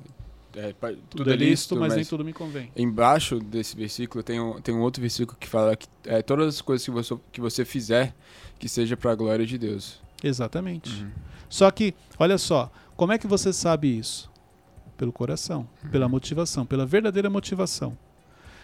[0.55, 2.71] é, pa- Tudo, é lícito, mas, nem tudo me convém.
[2.75, 6.61] Embaixo desse versículo tem um, tem um outro versículo que fala que é, todas as
[6.61, 8.13] coisas que você, que você fizer,
[8.59, 9.99] que seja para a glória de Deus.
[10.23, 11.03] Exatamente.
[11.03, 11.11] Uhum.
[11.49, 14.29] Só que, olha só, como é que você sabe isso?
[14.97, 17.97] Pelo coração, pela motivação, pela verdadeira motivação.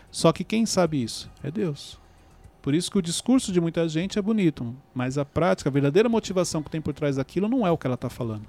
[0.09, 1.29] Só que quem sabe isso?
[1.43, 1.99] É Deus.
[2.61, 6.07] Por isso que o discurso de muita gente é bonito, mas a prática, a verdadeira
[6.07, 8.45] motivação que tem por trás daquilo não é o que ela está falando.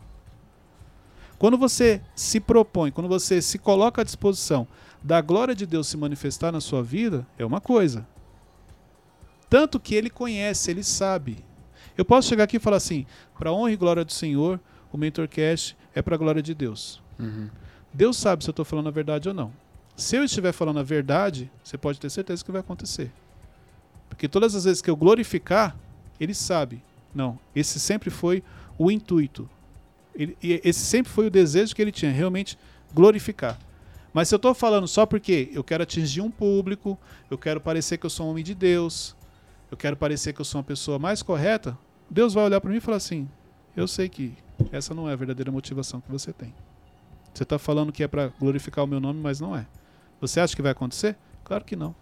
[1.38, 4.68] Quando você se propõe, quando você se coloca à disposição
[5.02, 8.06] da glória de Deus se manifestar na sua vida, é uma coisa.
[9.48, 11.44] Tanto que ele conhece, ele sabe.
[11.96, 13.06] Eu posso chegar aqui e falar assim:
[13.38, 14.60] para honra e glória do Senhor,
[14.92, 17.02] o MentorCast é para a glória de Deus.
[17.18, 17.48] Uhum.
[17.92, 19.52] Deus sabe se eu estou falando a verdade ou não.
[19.96, 23.10] Se eu estiver falando a verdade, você pode ter certeza que vai acontecer.
[24.14, 25.74] Porque todas as vezes que eu glorificar,
[26.20, 26.82] ele sabe.
[27.14, 28.42] Não, esse sempre foi
[28.78, 29.48] o intuito.
[30.14, 32.58] Ele- esse sempre foi o desejo que ele tinha, realmente
[32.94, 33.58] glorificar.
[34.12, 36.98] Mas se eu estou falando só porque eu quero atingir um público,
[37.30, 39.16] eu quero parecer que eu sou um homem de Deus,
[39.70, 41.76] eu quero parecer que eu sou uma pessoa mais correta,
[42.10, 43.26] Deus vai olhar para mim e falar assim:
[43.74, 44.34] eu sei que
[44.70, 46.54] essa não é a verdadeira motivação que você tem.
[47.32, 49.66] Você está falando que é para glorificar o meu nome, mas não é.
[50.20, 51.16] Você acha que vai acontecer?
[51.42, 51.94] Claro que não.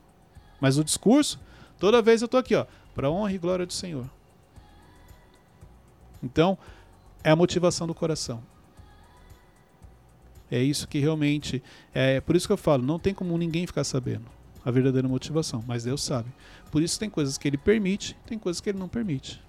[0.61, 1.39] Mas o discurso,
[1.81, 2.65] toda vez eu estou aqui, ó,
[2.95, 4.09] para honra e glória do Senhor.
[6.23, 6.57] Então,
[7.25, 8.43] é a motivação do coração.
[10.51, 11.63] É isso que realmente.
[11.95, 14.27] É por isso que eu falo, não tem como ninguém ficar sabendo
[14.65, 16.29] a verdadeira motivação, mas Deus sabe.
[16.71, 19.43] Por isso tem coisas que ele permite, tem coisas que ele não permite.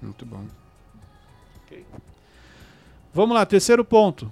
[0.00, 0.46] Muito bom.
[3.12, 4.30] Vamos lá, terceiro ponto.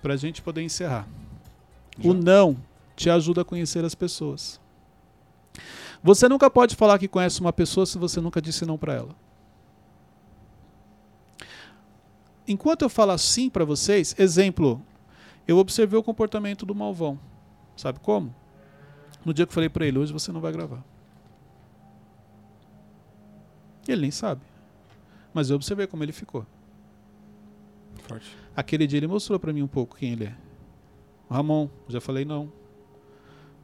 [0.00, 1.06] Para a gente poder encerrar.
[2.04, 2.56] O não
[2.94, 4.60] te ajuda a conhecer as pessoas.
[6.06, 9.16] Você nunca pode falar que conhece uma pessoa se você nunca disse não para ela.
[12.46, 14.80] Enquanto eu falo sim para vocês, exemplo,
[15.48, 17.18] eu observei o comportamento do Malvão.
[17.76, 18.32] Sabe como?
[19.24, 20.84] No dia que eu falei para ele, hoje você não vai gravar.
[23.88, 24.42] Ele nem sabe.
[25.34, 26.46] Mas eu observei como ele ficou.
[28.04, 28.30] Forte.
[28.54, 30.36] Aquele dia ele mostrou para mim um pouco quem ele é.
[31.28, 32.52] Ramon, já falei não.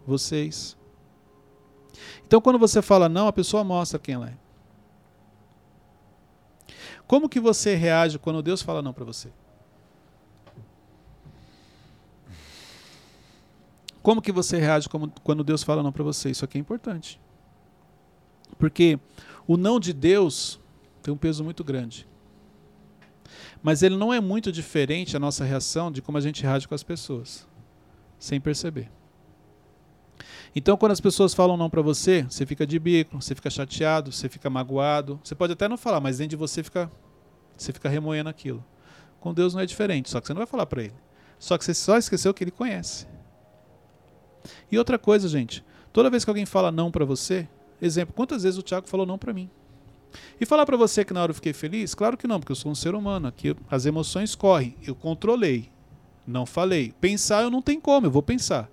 [0.04, 0.76] Vocês.
[2.26, 4.36] Então quando você fala não, a pessoa mostra quem ela é.
[7.06, 9.30] Como que você reage quando Deus fala não para você?
[14.02, 14.88] Como que você reage
[15.22, 16.30] quando Deus fala não para você?
[16.30, 17.20] Isso aqui é importante.
[18.58, 18.98] Porque
[19.46, 20.58] o não de Deus
[21.02, 22.08] tem um peso muito grande.
[23.62, 26.74] Mas ele não é muito diferente a nossa reação de como a gente reage com
[26.74, 27.46] as pessoas,
[28.18, 28.90] sem perceber.
[30.54, 34.12] Então, quando as pessoas falam não para você, você fica de bico, você fica chateado,
[34.12, 35.18] você fica magoado.
[35.24, 36.90] Você pode até não falar, mas dentro de você fica,
[37.56, 38.62] você fica remoendo aquilo.
[39.18, 40.94] Com Deus não é diferente, só que você não vai falar para ele.
[41.38, 43.06] Só que você só esqueceu que ele conhece.
[44.70, 47.48] E outra coisa, gente, toda vez que alguém fala não para você,
[47.80, 49.48] exemplo, quantas vezes o Tiago falou não para mim?
[50.40, 51.94] E falar para você que na hora eu fiquei feliz?
[51.94, 53.28] Claro que não, porque eu sou um ser humano.
[53.28, 54.76] Aqui as emoções correm.
[54.86, 55.70] Eu controlei.
[56.26, 56.92] Não falei.
[57.00, 58.68] Pensar eu não tenho como, eu vou pensar.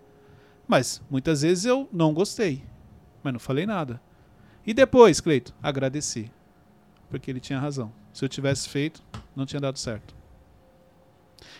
[0.69, 2.63] Mas muitas vezes eu não gostei.
[3.23, 3.99] Mas não falei nada.
[4.63, 6.31] E depois, Cleito, agradeci.
[7.09, 7.91] Porque ele tinha razão.
[8.13, 9.03] Se eu tivesse feito,
[9.35, 10.15] não tinha dado certo.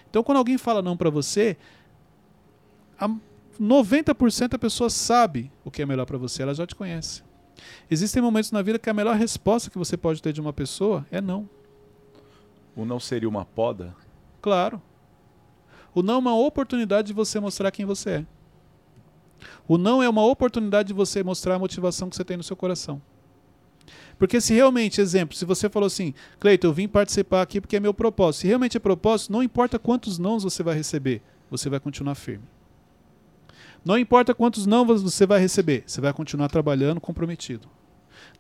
[0.07, 1.57] Então quando alguém fala não para você,
[2.99, 3.09] a
[3.59, 7.23] 90% a pessoa sabe o que é melhor para você, ela já te conhece.
[7.89, 11.03] Existem momentos na vida que a melhor resposta que você pode ter de uma pessoa
[11.09, 11.49] é não.
[12.75, 13.95] O não seria uma poda?
[14.39, 14.79] Claro.
[15.95, 18.38] O não é uma oportunidade de você mostrar quem você é.
[19.67, 22.55] O não é uma oportunidade de você mostrar a motivação que você tem no seu
[22.55, 23.01] coração.
[24.17, 27.79] Porque se realmente, exemplo, se você falou assim, Cleiton, eu vim participar aqui porque é
[27.79, 28.41] meu propósito.
[28.41, 32.43] Se realmente é propósito, não importa quantos nãos você vai receber, você vai continuar firme.
[33.83, 37.69] Não importa quantos não você vai receber, você vai continuar trabalhando comprometido.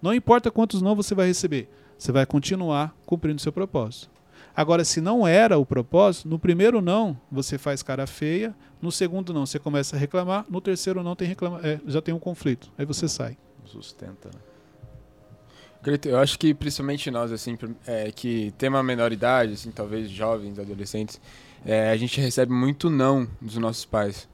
[0.01, 4.18] Não importa quantos não você vai receber, você vai continuar cumprindo seu propósito.
[4.59, 9.33] Agora, se não era o propósito, no primeiro não você faz cara feia, no segundo
[9.33, 12.69] não você começa a reclamar, no terceiro não tem reclama é, já tem um conflito,
[12.77, 13.37] aí você sai.
[13.63, 15.97] Sustenta, né?
[16.03, 17.57] Eu acho que principalmente nós, assim,
[17.87, 21.21] é, que tem uma menoridade, assim, talvez jovens, adolescentes,
[21.65, 24.27] é, a gente recebe muito não dos nossos pais.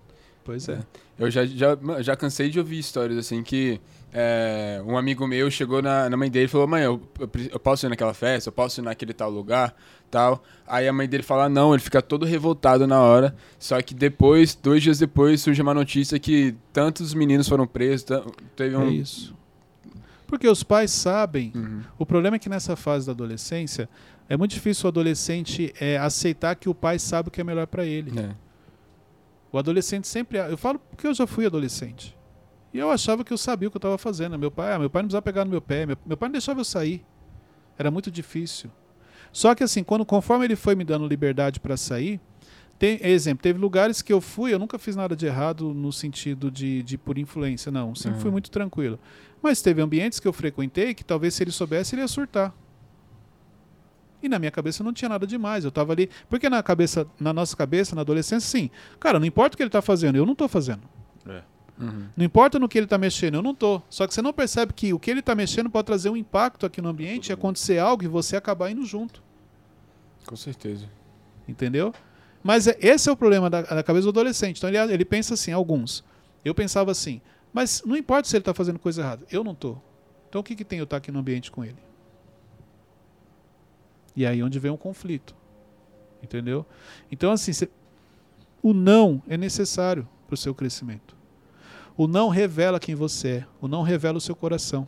[0.44, 0.80] Pois é.
[1.20, 3.80] Eu já, já, já cansei de ouvir histórias assim que
[4.18, 7.60] é, um amigo meu chegou na, na mãe dele e falou: Mãe, eu, eu eu
[7.60, 9.76] posso ir naquela festa, eu posso ir naquele tal lugar,
[10.10, 10.44] tal.
[10.68, 13.36] Aí a mãe dele fala: Não, ele fica todo revoltado na hora.
[13.60, 18.06] Só que depois, dois dias depois, surge uma notícia que tantos meninos foram presos.
[18.56, 18.88] Teve um.
[18.88, 19.36] É isso.
[20.28, 21.52] Porque os pais sabem.
[21.56, 21.82] Uhum.
[22.00, 23.88] O problema é que nessa fase da adolescência
[24.28, 27.68] é muito difícil o adolescente é, aceitar que o pai sabe o que é melhor
[27.68, 28.20] para ele.
[28.20, 28.36] É.
[29.52, 30.38] O adolescente sempre.
[30.38, 32.18] Eu falo porque eu já fui adolescente.
[32.74, 34.38] E eu achava que eu sabia o que eu estava fazendo.
[34.38, 35.86] Meu pai, ah, meu pai não precisava pegar no meu pé.
[35.86, 37.06] Meu, meu pai não deixava eu sair.
[37.78, 38.70] Era muito difícil.
[39.36, 42.22] Só que assim, quando conforme ele foi me dando liberdade para sair,
[42.80, 46.50] tem, exemplo, teve lugares que eu fui, eu nunca fiz nada de errado no sentido
[46.50, 47.94] de, de por influência, não.
[47.94, 48.32] Sempre fui Uhum.
[48.32, 48.98] muito tranquilo.
[49.44, 52.54] Mas teve ambientes que eu frequentei que talvez se ele soubesse, ele ia surtar.
[54.24, 55.66] E na minha cabeça não tinha nada demais.
[55.66, 56.10] Eu tava ali.
[56.30, 58.70] Porque na cabeça, na nossa cabeça, na adolescência, sim.
[59.02, 60.82] Cara, não importa o que ele tá fazendo, eu não tô fazendo.
[61.78, 62.06] Uhum.
[62.16, 63.82] Não importa no que ele tá mexendo, eu não tô.
[63.90, 66.66] Só que você não percebe que o que ele tá mexendo pode trazer um impacto
[66.66, 69.22] aqui no ambiente e acontecer algo e você acabar indo junto.
[70.28, 70.88] Com certeza.
[71.48, 71.94] Entendeu?
[72.44, 74.58] Mas é- esse é o problema da, da cabeça do adolescente.
[74.58, 76.04] Então ele, ele pensa assim, alguns.
[76.44, 77.22] Eu pensava assim,
[77.54, 79.78] mas não importa se ele está fazendo coisa errada, eu não tô.
[80.30, 81.78] Então o que, que tem eu estar aqui no ambiente com ele?
[84.16, 85.36] E aí é onde vem um conflito.
[86.24, 86.66] Entendeu?
[87.12, 87.70] Então, assim, cê-
[88.64, 91.16] o não é necessário para o seu crescimento.
[91.98, 93.46] O não revela quem você é.
[93.62, 94.88] O não revela o seu coração.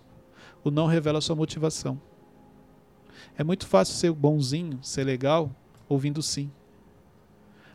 [0.63, 1.99] O não revela a sua motivação.
[3.37, 5.51] É muito fácil ser bonzinho, ser legal,
[5.87, 6.49] ouvindo sim.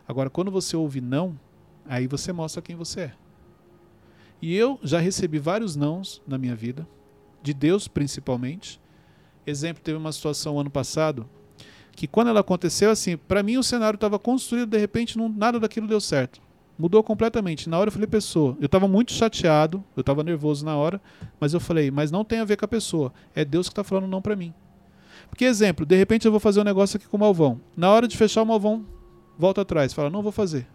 [0.07, 1.39] Agora, quando você ouve não,
[1.87, 3.13] aí você mostra quem você é.
[4.41, 6.87] E eu já recebi vários nãos na minha vida,
[7.41, 8.81] de Deus principalmente.
[9.47, 11.29] Exemplo, teve uma situação ano passado
[11.93, 15.61] que quando ela aconteceu assim, para mim o cenário estava construído, de repente não, nada
[15.61, 16.41] daquilo deu certo.
[16.77, 17.69] Mudou completamente.
[17.69, 21.01] Na hora eu falei, pessoa, eu estava muito chateado, eu estava nervoso na hora,
[21.39, 23.85] mas eu falei, mas não tem a ver com a pessoa, é Deus que está
[23.85, 24.53] falando não para mim.
[25.33, 27.59] Porque, exemplo, de repente eu vou fazer um negócio aqui com o Malvão.
[27.75, 28.85] Na hora de fechar o Malvão,
[29.39, 30.67] volta atrás, fala, não vou fazer.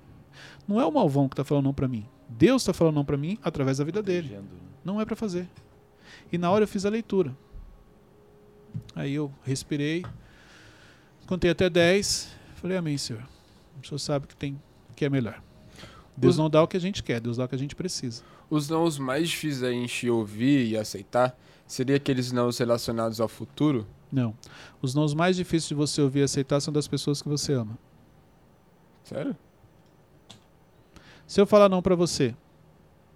[0.67, 2.07] Não é o Malvão que está falando não para mim.
[2.27, 4.29] Deus está falando não para mim através da vida dele.
[4.29, 4.41] Né?
[4.83, 5.47] Não é para fazer.
[6.31, 7.37] E na hora eu fiz a leitura.
[8.95, 10.03] Aí eu respirei,
[11.27, 13.21] contei até 10, falei, amém, Senhor.
[13.79, 14.59] O Senhor sabe que tem
[14.95, 15.39] que é melhor.
[16.17, 17.75] Deus Os- não dá o que a gente quer, Deus dá o que a gente
[17.75, 18.23] precisa.
[18.49, 21.37] Os não os mais difíceis da gente ouvir e aceitar
[21.67, 23.85] seria aqueles não relacionados ao futuro?
[24.11, 24.33] Não.
[24.81, 27.77] Os nãos mais difíceis de você ouvir e aceitar são das pessoas que você ama.
[29.03, 29.35] Sério?
[31.25, 32.33] Se eu falar não pra você,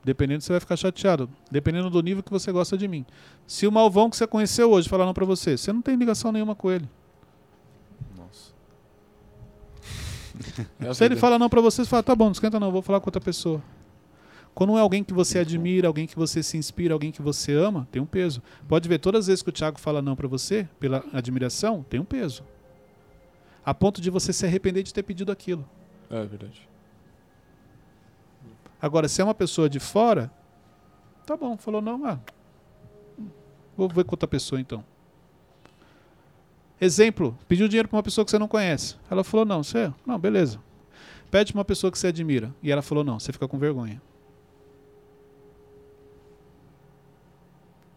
[0.04, 1.30] dependendo, você vai ficar chateado.
[1.50, 3.06] Dependendo do nível que você gosta de mim.
[3.48, 6.32] Se o malvão que você conheceu hoje falar não pra você, você não tem ligação
[6.32, 6.90] nenhuma com ele.
[8.18, 8.52] Nossa.
[10.80, 11.22] É Se ele vida.
[11.22, 13.22] fala não pra você, você fala, tá bom, não esquenta não, vou falar com outra
[13.22, 13.62] pessoa.
[14.54, 17.88] Quando é alguém que você admira, alguém que você se inspira, alguém que você ama,
[17.92, 18.42] tem um peso.
[18.68, 22.00] Pode ver, todas as vezes que o Thiago fala não pra você, pela admiração, tem
[22.00, 22.44] um peso.
[23.66, 25.68] A ponto de você se arrepender de ter pedido aquilo.
[26.10, 26.68] É verdade.
[28.82, 30.32] Agora, se é uma pessoa de fora,
[31.26, 32.20] tá bom, falou não, ah,
[33.78, 34.84] vou ver com outra pessoa então.
[36.80, 38.96] Exemplo, pediu dinheiro para uma pessoa que você não conhece.
[39.10, 40.60] Ela falou não, você, não, beleza.
[41.30, 44.02] Pede pra uma pessoa que você admira e ela falou não, você fica com vergonha.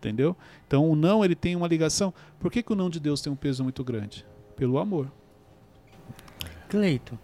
[0.04, 0.36] Entendeu?
[0.66, 2.12] Então o não ele tem uma ligação.
[2.38, 4.26] Por que, que o não de Deus tem um peso muito grande?
[4.54, 5.10] Pelo amor.
[6.68, 7.18] Cleito.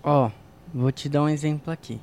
[0.00, 0.30] Ó,
[0.72, 2.00] vou te dar um exemplo aqui.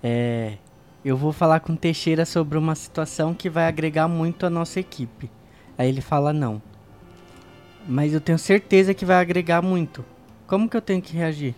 [0.00, 0.56] É,
[1.04, 4.78] eu vou falar com o Teixeira sobre uma situação que vai agregar muito à nossa
[4.78, 5.28] equipe.
[5.76, 6.62] Aí ele fala não.
[7.88, 10.04] Mas eu tenho certeza que vai agregar muito.
[10.46, 11.56] Como que eu tenho que reagir?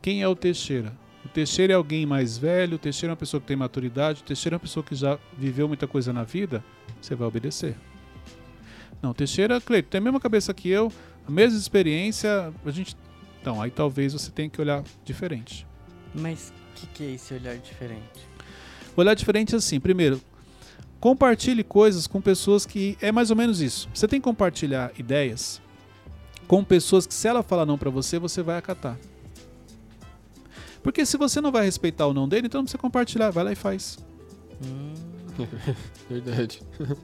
[0.00, 0.92] Quem é o Teixeira?
[1.36, 4.24] O Teixeira é alguém mais velho, o Teixeira é uma pessoa que tem maturidade, o
[4.24, 6.64] Teixeira é uma pessoa que já viveu muita coisa na vida,
[6.98, 7.76] você vai obedecer.
[9.02, 10.90] Não, o Teixeira, Cleito, tem a mesma cabeça que eu,
[11.28, 12.96] a mesma experiência, a gente.
[13.38, 15.66] Então, aí talvez você tenha que olhar diferente.
[16.14, 18.26] Mas o que, que é esse olhar diferente?
[18.96, 20.18] Olhar diferente assim, primeiro,
[20.98, 22.96] compartilhe coisas com pessoas que.
[22.98, 23.90] É mais ou menos isso.
[23.92, 25.60] Você tem que compartilhar ideias
[26.48, 28.96] com pessoas que, se ela falar não pra você, você vai acatar.
[30.86, 33.50] Porque se você não vai respeitar o não dele, então não precisa compartilhar, vai lá
[33.50, 33.98] e faz.
[34.64, 34.94] Hum,
[36.08, 36.62] Verdade.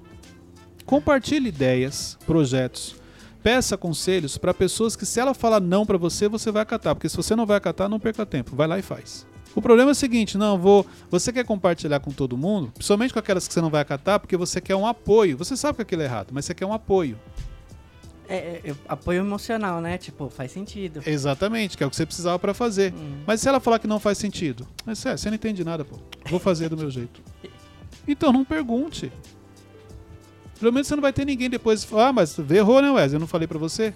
[0.87, 2.95] Compartilhe ideias, projetos.
[3.43, 6.95] Peça conselhos para pessoas que, se ela falar não para você, você vai acatar.
[6.95, 8.55] Porque se você não vai acatar, não perca tempo.
[8.55, 9.27] Vai lá e faz.
[9.53, 10.87] O problema é o seguinte: não, vou.
[11.11, 14.37] Você quer compartilhar com todo mundo, principalmente com aquelas que você não vai acatar, porque
[14.37, 15.37] você quer um apoio.
[15.37, 17.19] Você sabe que aquilo é errado, mas você quer um apoio.
[18.35, 19.99] É, é, apoio emocional, né?
[19.99, 21.03] Tipo, faz sentido.
[21.07, 22.93] Exatamente, que é o que você precisava para fazer.
[22.95, 23.23] Hum.
[23.27, 25.97] Mas se ela falar que não faz sentido, mas é, você não entende nada, pô.
[26.27, 27.23] Vou fazer do meu jeito.
[28.07, 29.13] Então não pergunte.
[30.59, 31.87] Pelo menos você não vai ter ninguém depois.
[31.93, 33.17] Ah, mas errou, né, Wesley?
[33.17, 33.93] Eu não falei pra você.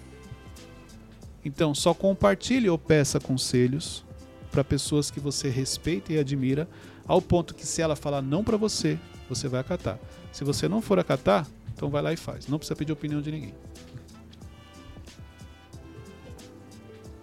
[1.43, 4.05] Então só compartilhe ou peça conselhos
[4.51, 6.67] para pessoas que você respeita e admira,
[7.07, 9.99] ao ponto que se ela falar não pra você, você vai acatar.
[10.31, 12.47] Se você não for acatar, então vai lá e faz.
[12.47, 13.53] Não precisa pedir opinião de ninguém.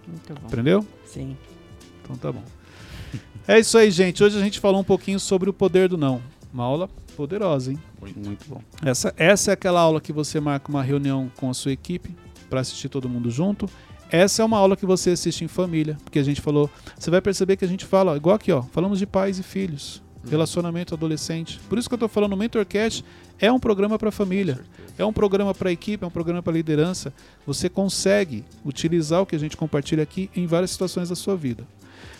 [0.07, 0.47] Muito bom.
[0.47, 0.85] Aprendeu?
[1.05, 1.37] Sim.
[2.03, 2.43] Então tá bom.
[3.47, 4.23] É isso aí, gente.
[4.23, 6.21] Hoje a gente falou um pouquinho sobre o poder do não.
[6.53, 7.79] Uma aula poderosa, hein?
[8.15, 8.61] Muito bom.
[8.83, 12.15] Essa, essa é aquela aula que você marca uma reunião com a sua equipe
[12.49, 13.69] para assistir todo mundo junto.
[14.09, 16.69] Essa é uma aula que você assiste em família, porque a gente falou.
[16.97, 20.01] Você vai perceber que a gente fala, igual aqui, ó, falamos de pais e filhos,
[20.29, 21.59] relacionamento adolescente.
[21.69, 23.03] Por isso que eu tô falando, o MentorCast
[23.39, 24.59] é um programa para família,
[24.97, 27.13] é um programa para equipe, é um programa para liderança.
[27.45, 31.65] Você consegue utilizar o que a gente compartilha aqui em várias situações da sua vida.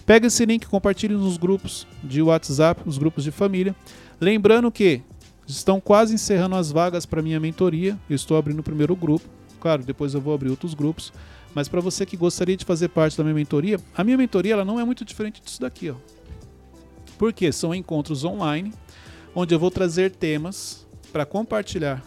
[0.05, 3.75] Pega esse link, compartilhe nos grupos de WhatsApp, nos grupos de família.
[4.21, 5.01] Lembrando que
[5.47, 7.97] estão quase encerrando as vagas para minha mentoria.
[8.09, 9.25] Eu estou abrindo o primeiro grupo.
[9.59, 11.11] Claro, depois eu vou abrir outros grupos.
[11.55, 14.65] Mas para você que gostaria de fazer parte da minha mentoria, a minha mentoria ela
[14.65, 15.95] não é muito diferente disso daqui, ó.
[17.17, 18.73] Porque são encontros online,
[19.33, 22.03] onde eu vou trazer temas para compartilhar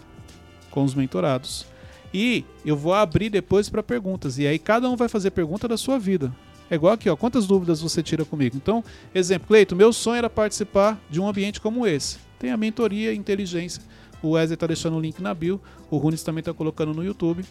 [0.71, 1.67] com os mentorados.
[2.13, 4.39] E eu vou abrir depois para perguntas.
[4.39, 6.35] E aí cada um vai fazer pergunta da sua vida.
[6.71, 7.17] É igual aqui, ó.
[7.17, 8.57] Quantas dúvidas você tira comigo?
[8.57, 8.85] Então,
[9.15, 12.19] exemplo, Cleito, meu sonho era participar de um ambiente como esse.
[12.39, 13.83] Tem a mentoria inteligência.
[14.23, 15.61] O Wesley está deixando o link na bio.
[15.91, 17.45] O Runes também está colocando no YouTube.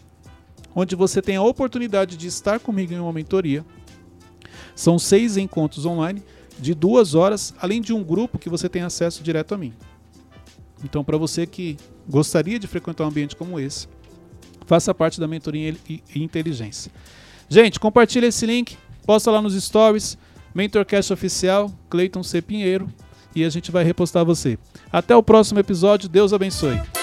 [0.76, 3.66] Onde você tem a oportunidade de estar comigo em uma mentoria.
[4.76, 6.24] São seis encontros online
[6.60, 9.74] de duas horas, além de um grupo que você tem acesso direto a mim.
[10.84, 11.78] Então, para você que
[12.08, 13.88] gostaria de frequentar um ambiente como esse,
[14.66, 16.92] faça parte da mentoria e inteligência.
[17.50, 20.18] Gente, compartilha esse link, posta lá nos stories,
[20.54, 22.42] Mentorcast Oficial, Cleiton C.
[22.42, 22.90] Pinheiro,
[23.36, 24.58] e a gente vai repostar você.
[24.92, 26.97] Até o próximo episódio, Deus abençoe.